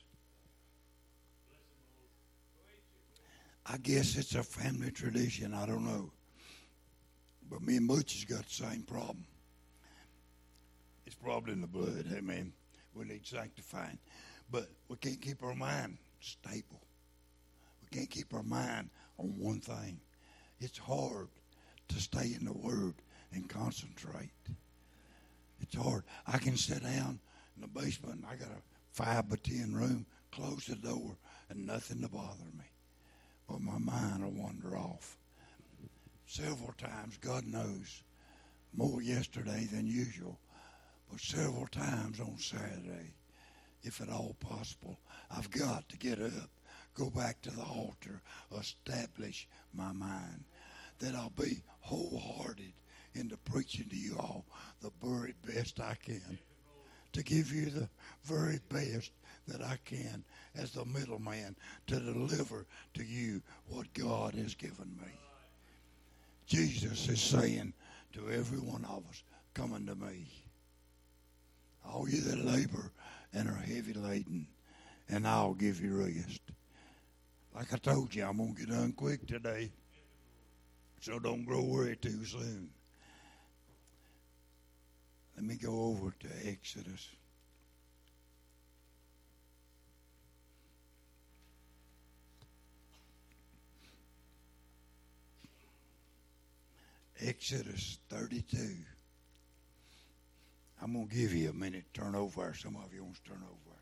[3.66, 5.54] I guess it's a family tradition.
[5.54, 6.12] I don't know.
[7.52, 9.26] But me and Butch has got the same problem.
[11.06, 12.06] It's probably in the blood.
[12.16, 12.54] Amen.
[12.96, 14.00] We need sanctifying.
[14.50, 16.82] But we can't keep our mind stable.
[17.82, 20.00] We can't keep our mind on one thing.
[20.62, 21.28] It's hard
[21.90, 22.94] to stay in the Word
[23.34, 24.32] and concentrate.
[25.60, 26.04] It's hard.
[26.26, 27.20] I can sit down
[27.56, 28.24] in the basement.
[28.30, 28.62] I got a
[28.94, 31.18] five by ten room, close the door,
[31.50, 32.66] and nothing to bother me.
[33.50, 35.18] But my mind will wander off
[36.32, 38.04] several times, God knows,
[38.74, 40.40] more yesterday than usual,
[41.10, 43.14] but several times on Saturday,
[43.84, 44.98] if at all possible.
[45.30, 46.50] I've got to get up,
[46.94, 48.22] go back to the altar,
[48.58, 50.46] establish my mind,
[51.00, 52.72] that I'll be wholehearted
[53.14, 54.46] into preaching to you all
[54.82, 56.40] the very best I can,
[57.12, 57.90] to give you the
[58.24, 59.12] very best
[59.50, 60.24] that I can
[60.56, 65.12] as the middleman to deliver to you what God has given me.
[66.52, 67.72] Jesus is saying
[68.12, 70.28] to every one of us, Come unto me.
[71.86, 72.92] All you that labor
[73.34, 74.48] and are heavy laden,
[75.08, 76.42] and I'll give you rest.
[77.56, 79.72] Like I told you, I'm going to get done quick today.
[81.00, 82.70] So don't grow weary too soon.
[85.38, 87.08] Let me go over to Exodus.
[97.24, 98.58] Exodus 32.
[100.82, 102.54] I'm going to give you a minute to turn over.
[102.56, 103.78] Some of you want to turn over.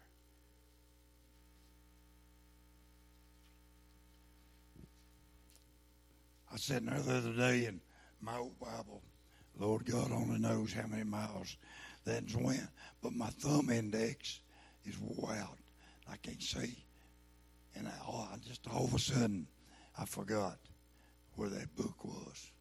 [6.51, 7.79] I sat there the other day in
[8.21, 9.01] my old Bible.
[9.57, 11.55] Lord God only knows how many miles
[12.05, 12.67] that's went,
[13.01, 14.41] but my thumb index
[14.85, 15.57] is wore out.
[16.11, 16.83] I can't see.
[17.75, 19.47] And I, oh, I just all of a sudden,
[19.97, 20.57] I forgot
[21.35, 22.51] where that book was.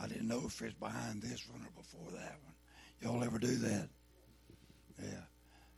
[0.00, 2.54] I didn't know if it's behind this one or before that one.
[3.00, 3.88] Y'all ever do that?
[5.02, 5.24] Yeah.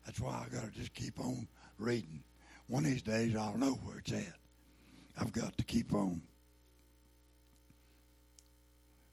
[0.05, 1.47] That's why I got to just keep on
[1.79, 2.23] reading.
[2.67, 4.37] One of these days I'll know where it's at.
[5.19, 6.23] I've got to keep on.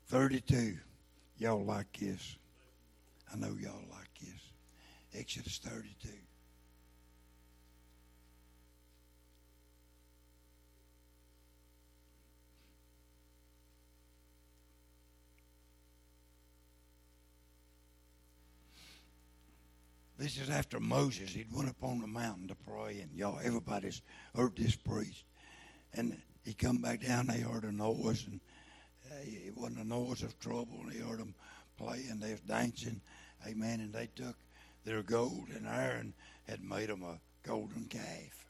[0.07, 0.77] 32.
[1.37, 2.37] Y'all like this.
[3.31, 4.41] I know y'all like this.
[5.13, 6.09] Exodus 32.
[20.17, 21.31] This is after Moses.
[21.31, 24.01] He'd went up on the mountain to pray, and y'all, everybody's
[24.35, 25.23] heard this priest.
[25.93, 27.27] And he come back down.
[27.27, 28.39] They heard a noise, and
[29.23, 30.79] it wasn't a noise of trouble.
[30.81, 31.35] And he heard them
[31.77, 32.19] playing.
[32.19, 33.01] They was dancing,
[33.47, 33.79] amen.
[33.79, 34.35] And they took
[34.85, 36.15] their gold, and Aaron
[36.47, 38.45] had made them a golden calf.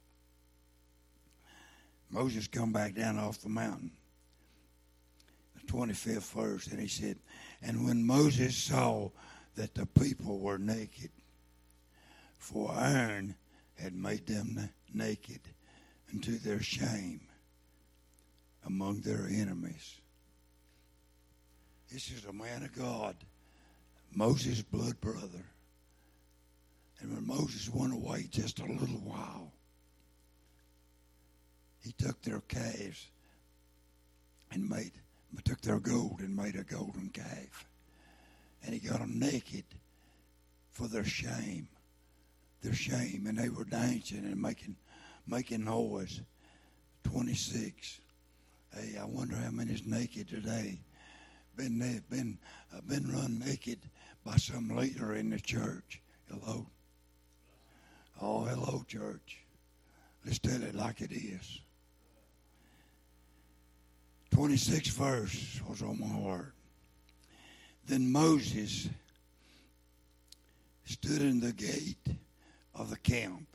[2.09, 3.91] Moses come back down off the mountain,
[5.55, 7.17] the 25th verse, and he said,
[7.61, 9.09] And when Moses saw
[9.55, 11.09] that the people were naked,
[12.47, 13.35] for Aaron
[13.77, 15.41] had made them naked
[16.13, 17.19] unto their shame
[18.65, 19.95] among their enemies.
[21.91, 23.17] This is a man of God,
[24.13, 25.43] Moses' blood brother.
[27.01, 29.51] And when Moses went away just a little while,
[31.83, 33.07] he took their calves
[34.51, 34.93] and made,
[35.43, 37.67] took their gold and made a golden calf.
[38.63, 39.65] And he got them naked
[40.71, 41.67] for their shame.
[42.61, 43.25] Their shame.
[43.27, 44.75] And they were dancing and making,
[45.27, 46.21] making noise.
[47.03, 47.99] 26.
[48.75, 50.79] Hey, I wonder how many's naked today.
[51.55, 52.37] Been, been,
[52.75, 53.79] uh, been run naked
[54.23, 56.01] by some leader in the church.
[56.29, 56.67] Hello.
[58.21, 59.39] Oh, hello, church.
[60.25, 61.61] Let's tell it like it is.
[64.31, 66.53] 26th verse was on my heart.
[67.87, 68.89] Then Moses
[70.83, 72.17] stood in the gate
[72.77, 73.47] of the camp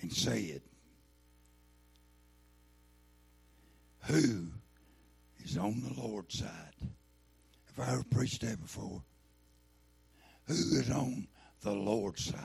[0.00, 0.60] and said,
[4.06, 4.46] Who
[5.44, 6.50] is on the Lord's side?
[7.76, 9.02] Have I ever preached that before?
[10.46, 11.26] Who is on
[11.62, 12.40] the Lord's side?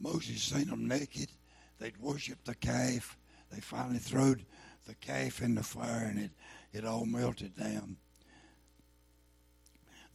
[0.00, 1.30] Moses seen them naked.
[1.78, 3.16] They'd worship the calf.
[3.50, 4.36] They finally threw
[4.86, 6.30] the calf in the fire and it,
[6.72, 7.96] it all melted down.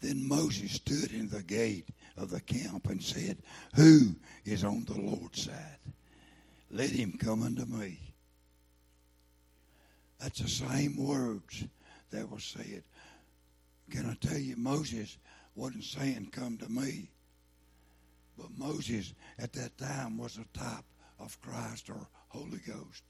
[0.04, 1.88] Then Moses stood in the gate
[2.18, 3.38] of the camp and said,
[3.76, 4.14] Who
[4.44, 5.80] is on the Lord's side?
[6.70, 8.00] Let him come unto me.
[10.20, 11.64] That's the same words
[12.12, 12.84] that were said.
[13.92, 15.18] Can I tell you, Moses
[15.56, 17.10] wasn't saying, Come to me.
[18.38, 20.84] But Moses at that time was a type
[21.18, 23.04] of Christ or Holy Ghost.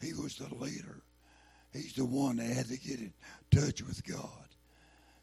[0.00, 1.02] He was the leader.
[1.72, 3.12] He's the one that had to get in
[3.50, 4.46] touch with God.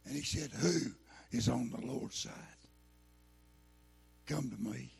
[0.05, 0.91] And he said, Who
[1.33, 2.31] is on the Lord's side?
[4.27, 4.91] Come to me.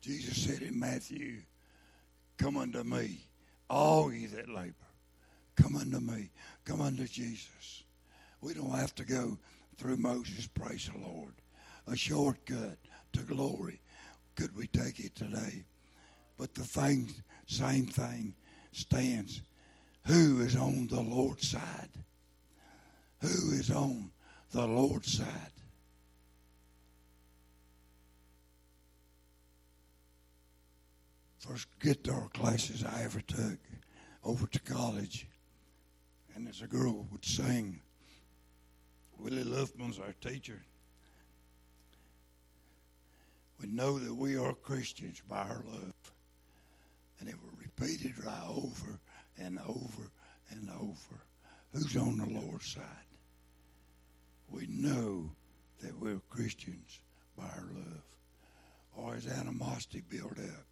[0.00, 1.38] Jesus said in Matthew,
[2.36, 3.20] Come unto me,
[3.70, 4.74] all ye that labor.
[5.56, 6.30] Come unto me.
[6.64, 7.84] Come unto Jesus.
[8.40, 9.38] We don't have to go
[9.78, 11.32] through Moses, praise the Lord.
[11.86, 12.76] A shortcut
[13.12, 13.80] to glory.
[14.36, 15.64] Could we take it today?
[16.36, 17.12] But the thing,
[17.46, 18.34] same thing
[18.72, 19.42] stands.
[20.06, 21.90] Who is on the Lord's side?
[23.20, 24.10] Who is on
[24.54, 25.26] the Lord's side?
[31.40, 33.58] First guitar classes I ever took
[34.22, 35.26] over to college,
[36.34, 37.80] and as a girl would sing,
[39.18, 40.62] Willie Luffman's our teacher.
[43.60, 46.12] We know that we are Christians by our love.
[47.18, 48.98] And it was repeated right over
[49.38, 50.10] and over
[50.50, 51.22] and over.
[51.72, 53.03] Who's on the Lord's side?
[54.50, 55.30] We know
[55.82, 57.00] that we're Christians
[57.36, 58.02] by our love.
[58.96, 60.66] Or is animosity built up?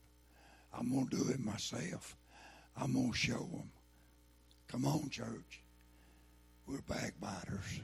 [0.72, 2.16] I'm going to do it myself.
[2.76, 3.70] I'm going to show them.
[4.68, 5.62] Come on, church.
[6.66, 7.80] We're backbiters.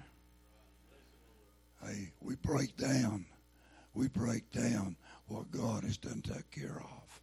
[1.85, 3.27] Hey, we break down.
[3.95, 4.97] We break down
[5.27, 7.21] what God has done take care of.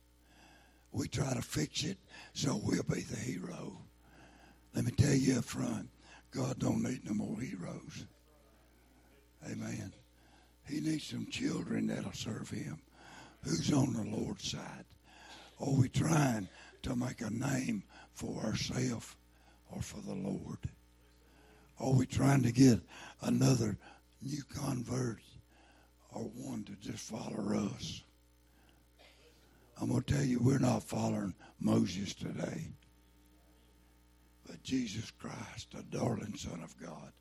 [0.91, 1.97] We try to fix it
[2.33, 3.77] so we'll be the hero.
[4.73, 5.89] Let me tell you up front,
[6.31, 8.05] God don't need no more heroes.
[9.45, 9.93] Amen.
[10.67, 12.79] He needs some children that'll serve him.
[13.43, 14.85] Who's on the Lord's side?
[15.59, 16.49] Are we trying
[16.83, 19.15] to make a name for ourselves
[19.71, 20.57] or for the Lord?
[21.79, 22.79] Are we trying to get
[23.21, 23.77] another
[24.21, 25.19] new convert
[26.11, 28.01] or one to just follow us?
[29.79, 32.69] I'm going to tell you, we're not following Moses today,
[34.47, 37.11] but Jesus Christ, the darling Son of God,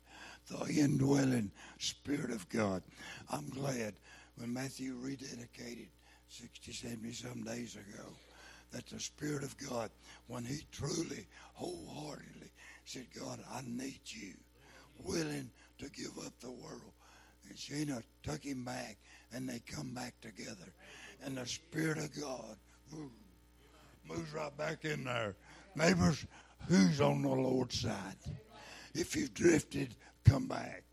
[0.49, 2.83] the indwelling Spirit of God.
[3.31, 3.93] I'm glad
[4.37, 5.87] when Matthew rededicated
[6.29, 8.05] 60, 70 some days ago
[8.71, 9.89] that the Spirit of God,
[10.27, 12.51] when he truly, wholeheartedly
[12.85, 14.33] said, God, I need you,
[15.03, 16.81] willing to give up the world.
[17.47, 18.97] And Sheena took him back,
[19.31, 20.73] and they come back together
[21.23, 22.55] and the Spirit of God
[24.07, 25.35] moves right back in there.
[25.75, 26.25] Neighbors,
[26.67, 28.15] who's on the Lord's side?
[28.93, 29.95] If you've drifted,
[30.25, 30.83] come back.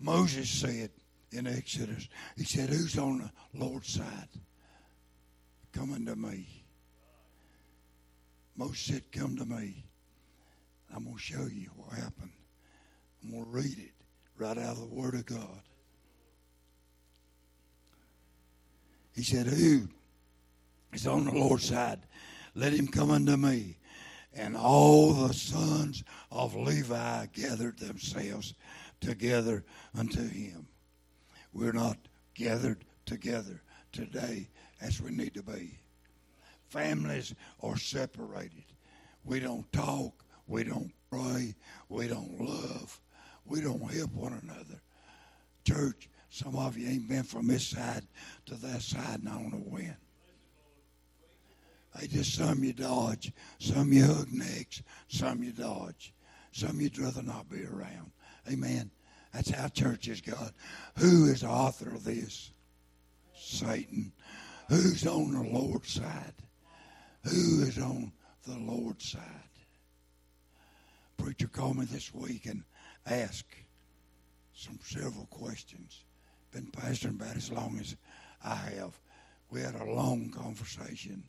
[0.00, 0.90] Moses said
[1.32, 4.28] in Exodus, he said, Who's on the Lord's side?
[5.72, 6.46] Come unto me.
[8.56, 9.84] Moses said, Come to me.
[10.94, 12.30] I'm going to show you what happened.
[13.22, 13.92] I'm going to read it
[14.38, 15.60] right out of the Word of God.
[19.14, 19.88] He said, Who
[20.92, 22.00] is on the Lord's side?
[22.54, 23.76] Let him come unto me
[24.36, 28.54] and all the sons of Levi gathered themselves
[29.00, 29.64] together
[29.96, 30.66] unto him.
[31.52, 31.98] We're not
[32.34, 33.62] gathered together
[33.92, 34.48] today
[34.80, 35.78] as we need to be.
[36.68, 38.64] Families are separated.
[39.24, 40.24] We don't talk.
[40.48, 41.54] We don't pray.
[41.88, 43.00] We don't love.
[43.46, 44.80] We don't help one another.
[45.64, 48.02] Church, some of you ain't been from this side
[48.46, 49.96] to that side, and I don't know when.
[51.98, 56.12] They just some you dodge, some you hug necks, some you dodge,
[56.52, 58.10] some you'd rather not be around.
[58.50, 58.90] Amen.
[59.32, 60.52] That's how churches God.
[60.98, 62.52] Who is the author of this?
[63.36, 64.12] Satan.
[64.68, 66.34] Who's on the Lord's side?
[67.24, 68.12] Who is on
[68.46, 69.22] the Lord's side?
[71.16, 72.64] Preacher called me this week and
[73.06, 73.54] asked
[74.54, 76.04] some several questions.
[76.52, 77.96] Been pastoring about as long as
[78.44, 78.98] I have.
[79.50, 81.24] We had a long conversation.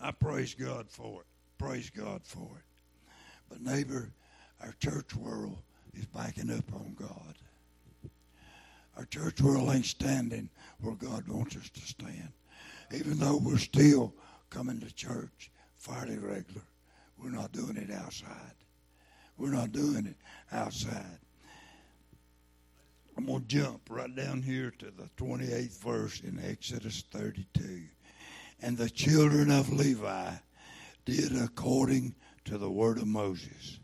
[0.00, 1.26] I praise God for it.
[1.58, 2.64] Praise God for it.
[3.48, 4.10] But neighbor,
[4.62, 5.58] our church world
[5.94, 7.34] is backing up on God.
[8.96, 12.32] Our church world ain't standing where God wants us to stand.
[12.92, 14.12] Even though we're still
[14.50, 16.62] coming to church fairly regular,
[17.16, 18.54] we're not doing it outside.
[19.36, 20.16] We're not doing it
[20.52, 21.18] outside.
[23.16, 27.82] I'm going to jump right down here to the 28th verse in Exodus 32.
[28.60, 30.32] And the children of Levi
[31.04, 33.78] did according to the word of Moses.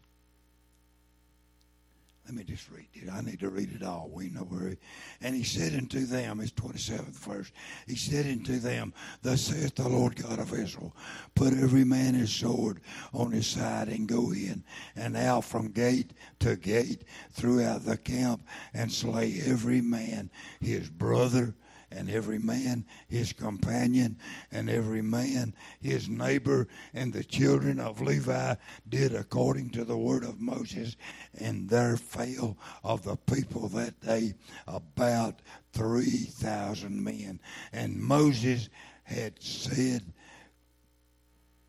[2.26, 3.10] Let me just read it.
[3.12, 4.08] I need to read it all.
[4.10, 4.70] We know where.
[4.70, 4.76] he,
[5.20, 7.52] And he said unto them, it's 27th verse.
[7.86, 10.96] He said unto them, Thus saith the Lord God of Israel,
[11.34, 12.80] Put every man his sword
[13.12, 14.64] on his side and go in
[14.96, 21.54] and out from gate to gate throughout the camp and slay every man his brother
[21.94, 24.18] and every man his companion,
[24.50, 26.66] and every man his neighbor.
[26.92, 28.54] And the children of Levi
[28.88, 30.96] did according to the word of Moses,
[31.38, 34.34] and there fell of the people that day
[34.66, 35.40] about
[35.72, 37.40] 3,000 men.
[37.72, 38.68] And Moses
[39.04, 40.02] had said,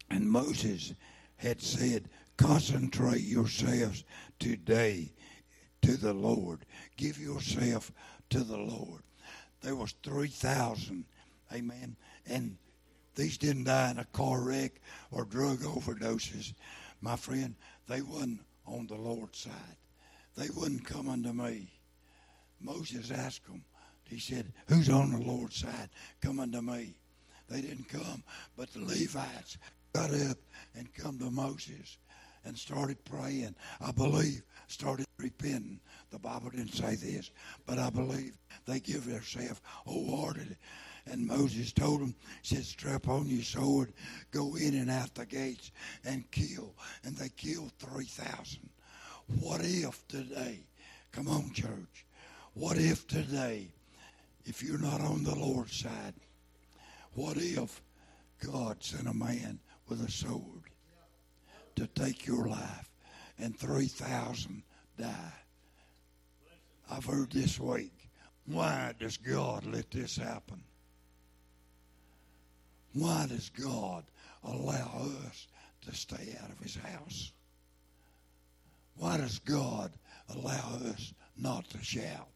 [0.09, 0.93] and Moses
[1.37, 4.03] had said, concentrate yourselves
[4.39, 5.11] today
[5.81, 6.65] to the Lord.
[6.97, 7.91] Give yourself
[8.29, 9.01] to the Lord
[9.65, 11.03] there was 3,000.
[11.51, 11.95] Amen.
[12.27, 12.55] And
[13.15, 14.73] these didn't die in a car wreck
[15.09, 16.53] or drug overdoses.
[17.01, 17.55] My friend,
[17.87, 19.77] they wasn't on the Lord's side.
[20.37, 21.67] They wouldn't come unto me.
[22.61, 23.63] Moses asked them,
[24.03, 25.89] he said, Who's on the Lord's side?
[26.21, 26.93] Come unto me.
[27.49, 28.23] They didn't come,
[28.55, 29.57] but the Levites
[29.93, 30.37] got up
[30.75, 31.97] and come to Moses
[32.43, 33.55] and started praying.
[33.81, 35.79] I believe started repenting.
[36.15, 37.29] The Bible didn't say this,
[37.65, 40.55] but I believe they give themselves wholeheartedly.
[41.07, 43.91] And Moses told them, said, strap on your sword,
[44.31, 45.71] go in and out the gates
[46.05, 46.73] and kill.
[47.03, 48.69] And they killed 3,000.
[49.41, 50.61] What if today,
[51.11, 52.05] come on, church,
[52.53, 53.67] what if today,
[54.45, 56.13] if you're not on the Lord's side,
[57.13, 57.81] what if
[58.41, 59.59] God sent a man
[59.89, 60.63] with a sword
[61.75, 62.89] to take your life
[63.37, 64.63] and 3,000
[64.97, 65.33] die?
[66.89, 67.91] I've heard this week
[68.45, 70.61] why does God let this happen?
[72.93, 74.05] Why does God
[74.43, 75.47] allow us
[75.81, 77.31] to stay out of his house?
[78.97, 79.91] Why does God
[80.29, 82.29] allow us not to shout?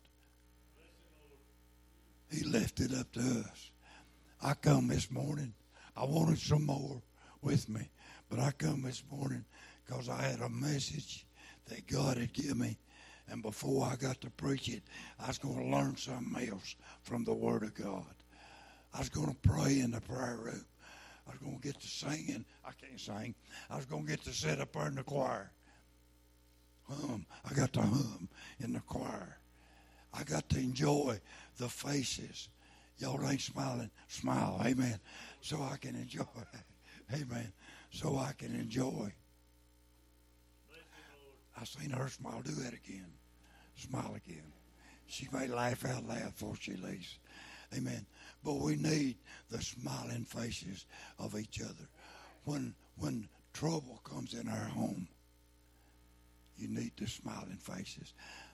[2.32, 3.72] He left it up to us.
[4.42, 5.54] I come this morning.
[5.96, 7.02] I wanted some more
[7.42, 7.90] with me,
[8.30, 9.46] but I come this morning
[9.86, 11.26] because I had a message
[11.68, 12.78] that God had given me
[13.32, 14.84] and before I got to preach it,
[15.20, 18.16] I was going to learn something else from the Word of God.
[18.94, 20.66] I was going to pray in the prayer room.
[21.28, 22.44] I was going to get to singing.
[22.66, 23.36] I can't sing.
[23.70, 25.52] I was going to get to sit up there in the choir.
[26.90, 27.26] Hum.
[27.50, 29.38] I got to hum in the choir.
[30.12, 31.20] I got to enjoy
[31.58, 32.50] the faces.
[32.98, 33.92] Y'all ain't smiling.
[34.08, 34.60] Smile.
[34.66, 35.00] Amen.
[35.42, 36.24] So I can enjoy.
[37.14, 37.54] Amen.
[37.92, 39.14] So I can enjoy.
[41.56, 42.42] I seen her smile.
[42.44, 43.19] Do that again
[43.80, 44.52] smile again.
[45.08, 47.18] She may laugh out loud before she leaves.
[47.76, 48.06] Amen.
[48.44, 49.18] But we need
[49.50, 50.86] the smiling faces
[51.18, 51.88] of each other.
[52.46, 55.08] When when trouble comes in our home,
[56.58, 58.14] you need the smiling faces.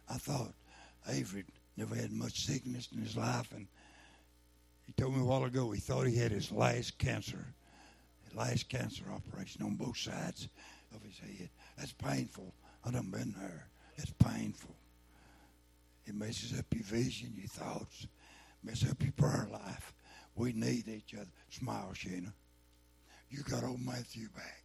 [0.09, 0.53] I thought
[1.07, 1.45] Avery
[1.77, 3.67] never had much sickness in his life, and
[4.85, 7.45] he told me a while ago he thought he had his last cancer,
[8.23, 10.47] his last cancer operation on both sides
[10.93, 11.49] of his head.
[11.77, 12.53] That's painful.
[12.83, 13.67] I done been there.
[13.97, 14.74] It's painful.
[16.15, 18.07] It messes up your vision, your thoughts,
[18.63, 19.93] messes up your prayer life
[20.35, 21.27] We need each other.
[21.49, 22.31] Smile, Sheena.
[23.29, 24.63] You got old Matthew back.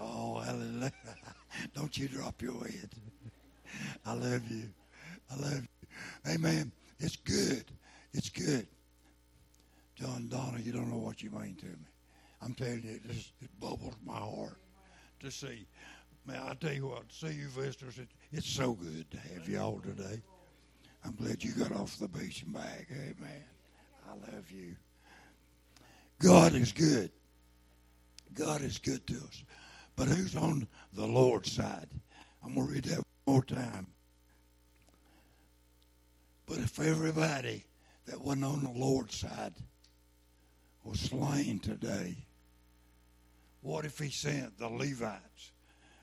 [0.00, 0.92] Oh, hallelujah.
[1.74, 2.90] Don't you drop your head.
[4.04, 4.64] I love you.
[5.30, 6.32] I love you.
[6.32, 6.72] Amen.
[6.98, 7.64] It's good.
[8.12, 8.66] It's good.
[9.94, 11.86] John Donna, you don't know what you mean to me.
[12.40, 14.58] I'm telling you, it, just, it bubbles my heart
[15.20, 15.66] to see.
[16.24, 19.60] Man, I tell you what, see you visitors, it, it's so good to have you
[19.60, 20.20] all today.
[21.04, 22.88] I'm glad you got off the beach and back.
[22.90, 23.44] Amen.
[24.08, 24.74] I love you.
[26.18, 27.10] God is good.
[28.34, 29.44] God is good to us.
[29.96, 31.88] But who's on the Lord's side?
[32.44, 33.86] I'm going to read that one more time.
[36.46, 37.64] But if everybody
[38.06, 39.54] that wasn't on the Lord's side
[40.82, 42.16] was slain today,
[43.60, 45.52] what if he sent the Levites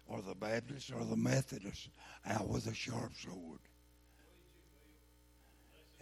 [0.07, 1.89] or the Baptists or the Methodists
[2.27, 3.59] out with a sharp sword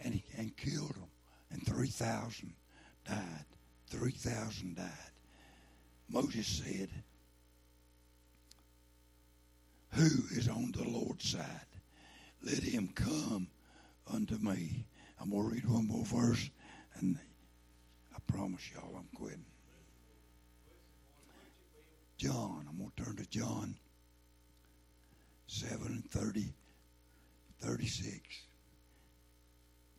[0.00, 1.08] and, he, and killed them?
[1.50, 2.52] And 3,000
[3.06, 3.44] died.
[3.88, 4.88] 3,000 died.
[6.08, 6.88] Moses said,
[9.92, 11.46] Who is on the Lord's side?
[12.42, 13.48] Let him come
[14.12, 14.84] unto me.
[15.20, 16.50] I'm going to read one more verse,
[16.96, 17.18] and
[18.14, 19.44] I promise y'all I'm quitting.
[22.16, 23.76] John, I'm going to turn to John
[25.46, 26.52] 7 and 30,
[27.60, 28.20] 36.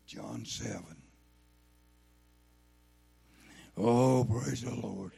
[0.06, 0.84] John 7.
[3.78, 5.12] Oh, praise the Lord.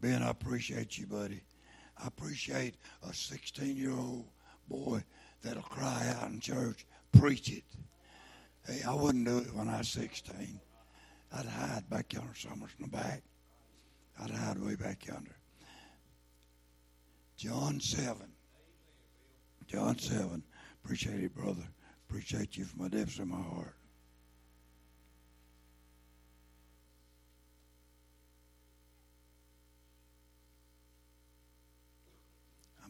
[0.00, 1.40] Ben, I appreciate you, buddy.
[2.02, 2.76] I appreciate
[3.08, 4.26] a 16 year old
[4.68, 5.02] boy
[5.42, 7.64] that'll cry out in church, preach it.
[8.66, 10.60] Hey, I wouldn't do it when I was 16.
[11.36, 13.22] I'd hide back yonder somewhere in the back.
[14.20, 15.36] I'd hide way back yonder.
[17.36, 18.16] John 7.
[19.66, 20.42] John 7.
[20.82, 21.66] Appreciate it, brother.
[22.08, 23.74] Appreciate you from the depths of my heart.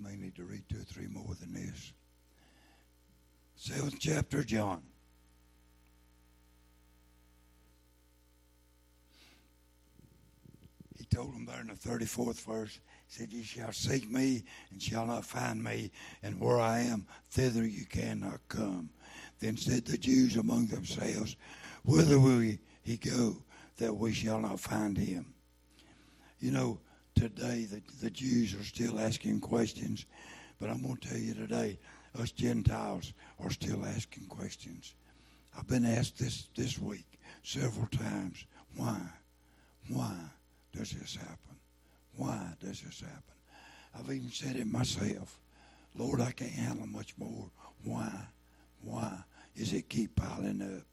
[0.04, 1.92] May need to read two or three more than this.
[3.56, 4.82] Seventh chapter, John.
[10.98, 14.82] He told them there in the 34th verse, he said, Ye shall seek me and
[14.82, 15.90] shall not find me,
[16.22, 18.90] and where I am, thither you cannot come.
[19.40, 21.36] Then said the Jews among themselves,
[21.84, 23.36] Whither will he go
[23.78, 25.34] that we shall not find him?
[26.40, 26.80] You know,
[27.14, 30.06] today the, the Jews are still asking questions,
[30.60, 31.78] but I'm going to tell you today,
[32.18, 34.94] us Gentiles are still asking questions.
[35.56, 37.06] I've been asked this this week
[37.42, 38.44] several times,
[38.76, 39.00] why?
[39.88, 40.14] Why
[40.76, 41.56] does this happen?
[42.16, 43.34] Why does this happen?
[43.94, 45.38] I've even said it myself.
[45.96, 47.50] Lord, I can't handle much more.
[47.84, 48.10] Why?
[48.82, 49.12] Why?
[49.54, 50.86] Is it keep piling up?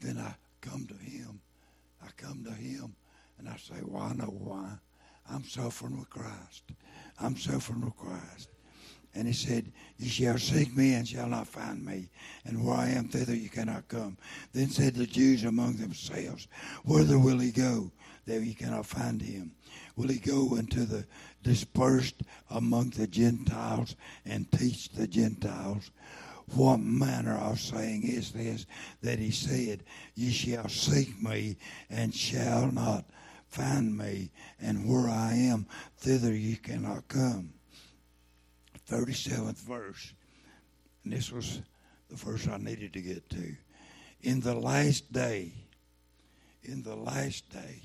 [0.00, 1.40] Then I come to Him.
[2.02, 2.94] I come to Him
[3.38, 4.78] and I say, Well, I know why.
[5.30, 6.64] I'm suffering with Christ.
[7.20, 8.48] I'm suffering with Christ.
[9.14, 12.08] And he said, Ye shall seek me and shall not find me,
[12.44, 14.18] and where I am, thither you cannot come.
[14.52, 16.48] Then said the Jews among themselves,
[16.84, 17.92] Whither will he go,
[18.26, 19.52] that ye cannot find him?
[19.96, 21.06] Will he go into the
[21.42, 25.90] dispersed among the Gentiles and teach the Gentiles?
[26.54, 28.66] What manner of saying is this
[29.02, 31.56] that he said, Ye shall seek me
[31.88, 33.04] and shall not
[33.54, 35.66] find me, and where I am,
[35.98, 37.52] thither ye cannot come.
[38.90, 40.12] 37th verse,
[41.04, 41.62] and this was
[42.08, 43.54] the verse I needed to get to.
[44.22, 45.52] In the last day,
[46.64, 47.80] in the last day,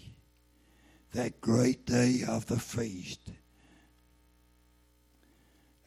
[1.13, 3.31] that great day of the feast,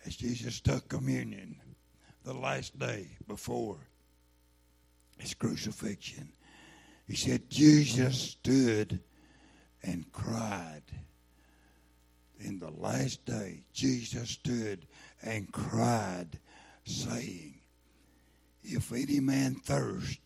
[0.06, 1.56] as Jesus took communion,
[2.24, 3.78] the last day before
[5.18, 6.32] his crucifixion,
[7.08, 9.00] he said, Jesus stood
[9.82, 10.82] and cried.
[12.40, 14.86] In the last day, Jesus stood
[15.22, 16.38] and cried,
[16.84, 17.54] saying,
[18.62, 20.20] If any man thirst,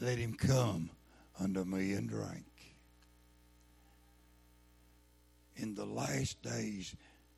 [0.00, 0.90] let him come
[1.40, 2.44] unto me and drink.
[5.56, 6.94] In the last days,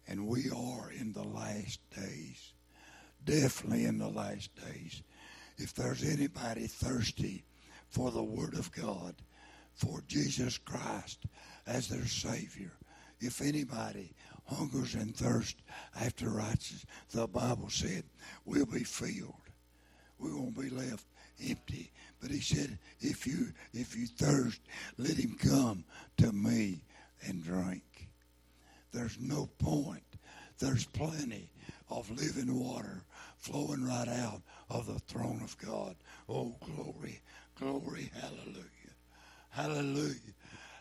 [0.09, 2.53] and we are in the last days,
[3.25, 5.03] definitely in the last days.
[5.57, 7.45] If there's anybody thirsty
[7.89, 9.15] for the Word of God,
[9.81, 11.25] for Jesus Christ
[11.67, 12.73] as their Savior.
[13.19, 14.13] If anybody
[14.45, 15.61] hungers and thirsts
[15.99, 18.05] after righteousness, the Bible said,
[18.45, 19.35] we'll be filled.
[20.19, 21.05] We won't be left
[21.49, 21.93] empty.
[22.21, 24.61] But he said, if you if you thirst,
[24.99, 25.85] let him come
[26.19, 26.85] to me
[27.27, 28.09] and drink.
[28.93, 30.03] There's no point.
[30.59, 31.51] There's plenty
[31.89, 33.03] of living water
[33.39, 35.97] flowing right out of the throne of God.
[36.29, 37.23] Oh, glory,
[37.59, 38.80] glory, hallelujah.
[39.51, 40.15] Hallelujah.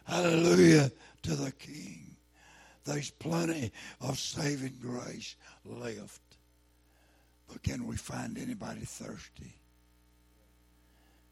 [0.05, 0.91] Hallelujah
[1.23, 2.15] to the King.
[2.85, 6.21] There's plenty of saving grace left.
[7.47, 9.53] But can we find anybody thirsty?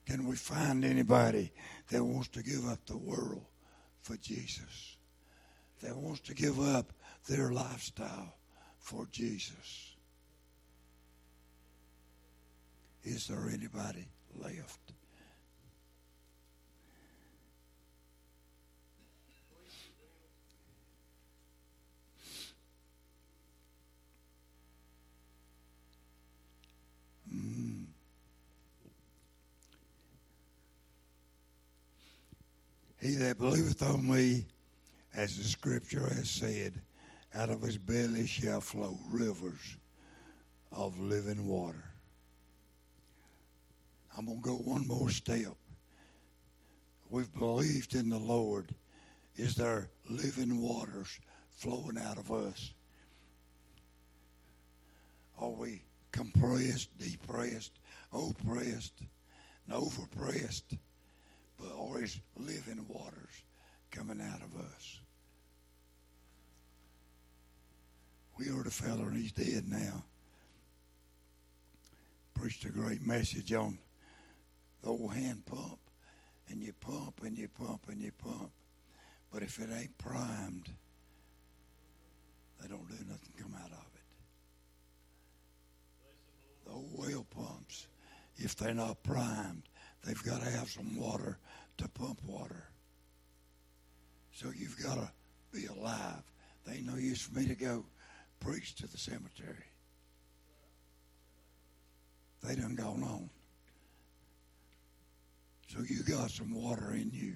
[0.06, 1.52] Can we find anybody
[1.90, 3.46] that wants to give up the world
[4.02, 4.98] for Jesus?
[5.82, 6.94] That wants to give up
[7.28, 8.34] their lifestyle
[8.80, 9.96] for Jesus?
[13.04, 14.94] Is there anybody left?
[27.38, 27.86] Mm.
[33.02, 34.46] He that believeth on me,
[35.16, 36.82] as the scripture has said,
[37.36, 39.78] out of his belly shall flow rivers
[40.72, 41.84] of living water.
[44.18, 45.54] I'm going to go one more step.
[47.10, 48.74] We've believed in the Lord.
[49.36, 51.20] Is there living waters
[51.52, 52.72] flowing out of us?
[55.40, 55.84] Are we
[56.18, 57.80] compressed, depressed,
[58.12, 59.02] oppressed,
[59.68, 60.78] and overpressed?
[61.60, 63.44] But always living waters
[63.92, 65.00] coming out of us?
[68.38, 70.04] We heard a feller, and he's dead now.
[72.36, 73.80] Preached a great message on
[74.84, 75.80] the old hand pump.
[76.50, 78.52] And you pump and you pump and you pump.
[79.34, 80.70] But if it ain't primed,
[82.62, 83.87] they don't do nothing come out of it.
[86.68, 87.88] The well pumps,
[88.36, 89.64] if they're not primed,
[90.06, 91.38] they've got to have some water
[91.78, 92.70] to pump water.
[94.34, 95.10] So you've got to
[95.52, 96.24] be alive.
[96.66, 97.86] They ain't no use for me to go
[98.40, 99.66] preach to the cemetery.
[102.44, 103.30] They done gone on.
[105.68, 107.36] So you got some water in you.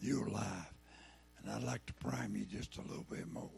[0.00, 0.72] You're alive.
[1.38, 3.48] And I'd like to prime you just a little bit more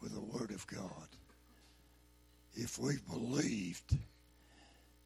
[0.00, 1.08] with the Word of God.
[2.60, 3.96] If we've believed,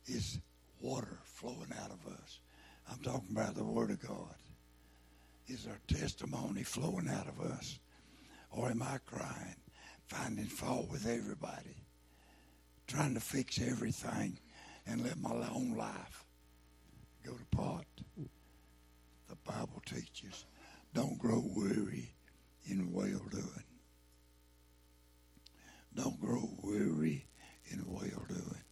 [0.07, 0.39] is
[0.81, 2.41] water flowing out of us.
[2.91, 4.35] I'm talking about the Word of God.
[5.49, 7.79] Is our testimony flowing out of us?
[8.51, 9.57] Or am I crying,
[10.07, 11.85] finding fault with everybody,
[12.87, 14.39] trying to fix everything
[14.87, 16.25] and live my own life?
[17.23, 17.85] go to pot.
[19.29, 20.47] The Bible teaches
[20.95, 22.15] don't grow weary
[22.65, 23.65] in well doing.
[25.95, 27.27] Don't grow weary
[27.73, 28.65] in well doing.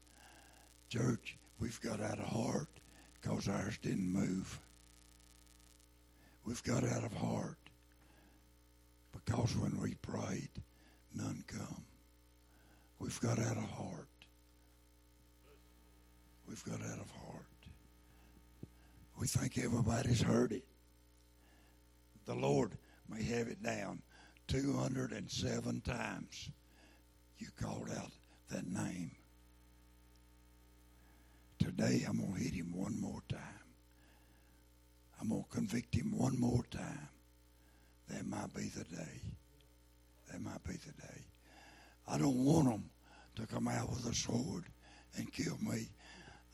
[0.88, 2.68] Church, we've got out of heart
[3.20, 4.58] because ours didn't move.
[6.44, 7.58] We've got out of heart
[9.12, 10.50] because when we prayed,
[11.14, 11.84] none come.
[12.98, 14.08] We've got out of heart.
[16.48, 17.46] We've got out of heart.
[19.18, 20.64] We think everybody's heard it.
[22.26, 22.72] The Lord
[23.08, 24.02] may have it down
[24.48, 26.50] 207 times.
[27.38, 28.10] You called out
[28.50, 29.12] that name.
[31.58, 33.40] Today I'm going to hit him one more time.
[35.20, 37.08] I'm going to convict him one more time.
[38.08, 39.20] That might be the day.
[40.30, 41.24] That might be the day.
[42.08, 42.90] I don't want him
[43.36, 44.64] to come out with a sword
[45.16, 45.88] and kill me.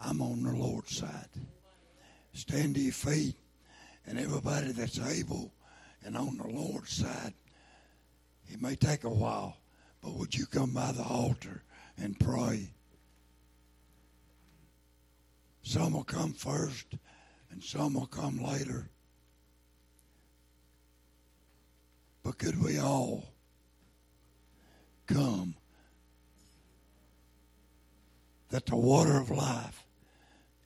[0.00, 1.28] I'm on the Lord's side
[2.36, 3.34] stand to your feet.
[4.06, 5.52] And everybody that's able
[6.04, 7.34] and on the Lord's side,
[8.48, 9.56] it may take a while,
[10.00, 11.64] but would you come by the altar
[11.98, 12.70] and pray?
[15.62, 16.86] Some will come first,
[17.50, 18.88] and some will come later.
[22.22, 23.32] But could we all
[25.06, 25.54] come
[28.50, 29.84] that the water of life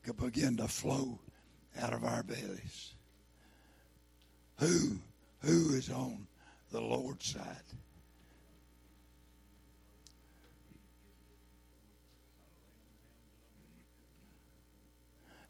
[0.03, 1.19] could begin to flow
[1.81, 2.95] out of our bellies.
[4.59, 4.99] Who,
[5.41, 6.27] who is on
[6.71, 7.57] the Lord's side?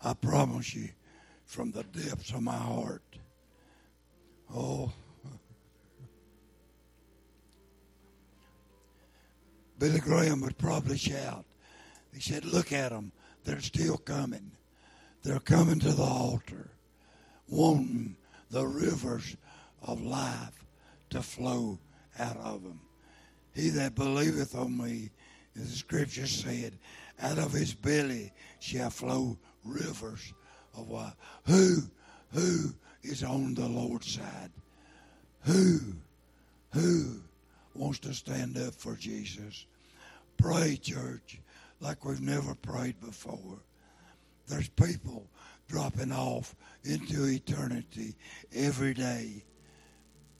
[0.02, 0.88] I promise you,
[1.44, 3.02] from the depths of my heart,
[4.54, 4.92] oh,
[9.78, 11.44] Billy Graham would probably shout.
[12.12, 13.12] He said, Look at them.
[13.44, 14.52] They're still coming.
[15.22, 16.70] They're coming to the altar,
[17.48, 18.16] wanting
[18.50, 19.36] the rivers
[19.82, 20.64] of life
[21.10, 21.78] to flow
[22.18, 22.80] out of them.
[23.54, 25.10] He that believeth on me,
[25.56, 26.78] as the scripture said,
[27.20, 30.32] out of his belly shall flow rivers
[30.76, 31.14] of water.
[31.46, 31.82] Who,
[32.32, 34.50] who is on the Lord's side?
[35.42, 35.78] Who,
[36.72, 37.20] who
[37.74, 39.66] wants to stand up for Jesus?
[40.36, 41.40] Pray, church,
[41.80, 43.58] like we've never prayed before.
[44.48, 45.26] There's people
[45.68, 46.54] dropping off
[46.84, 48.16] into eternity
[48.54, 49.44] every day.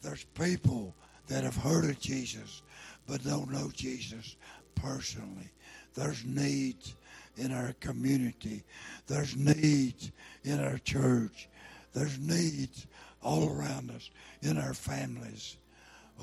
[0.03, 0.95] There's people
[1.29, 2.63] that have heard of Jesus
[3.07, 4.37] but don't know Jesus
[4.75, 5.51] personally.
[5.95, 6.95] There's needs
[7.37, 8.65] in our community.
[9.07, 10.13] There's needs
[10.45, 11.49] in our church.
[11.93, 12.87] There's needs
[13.23, 14.11] all around us
[14.43, 15.57] in our families.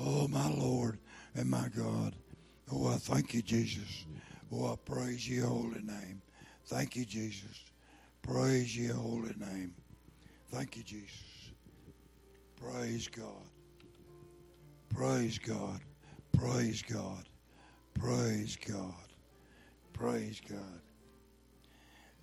[0.00, 0.98] Oh, my Lord
[1.34, 2.14] and my God.
[2.72, 4.04] Oh, I thank you, Jesus.
[4.52, 6.22] Oh, I praise your holy name.
[6.66, 7.64] Thank you, Jesus.
[8.22, 9.74] Praise your holy name.
[10.50, 11.50] Thank you, Jesus.
[12.56, 13.26] Praise God.
[14.94, 15.80] Praise God.
[16.38, 17.28] Praise God.
[17.94, 18.94] Praise God.
[19.92, 20.80] Praise God.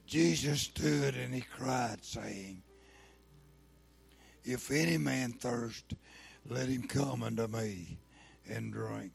[0.06, 2.62] Jesus stood and he cried, saying,
[4.43, 5.93] If any man thirst,
[6.47, 7.97] let him come unto me
[8.47, 9.12] and drink.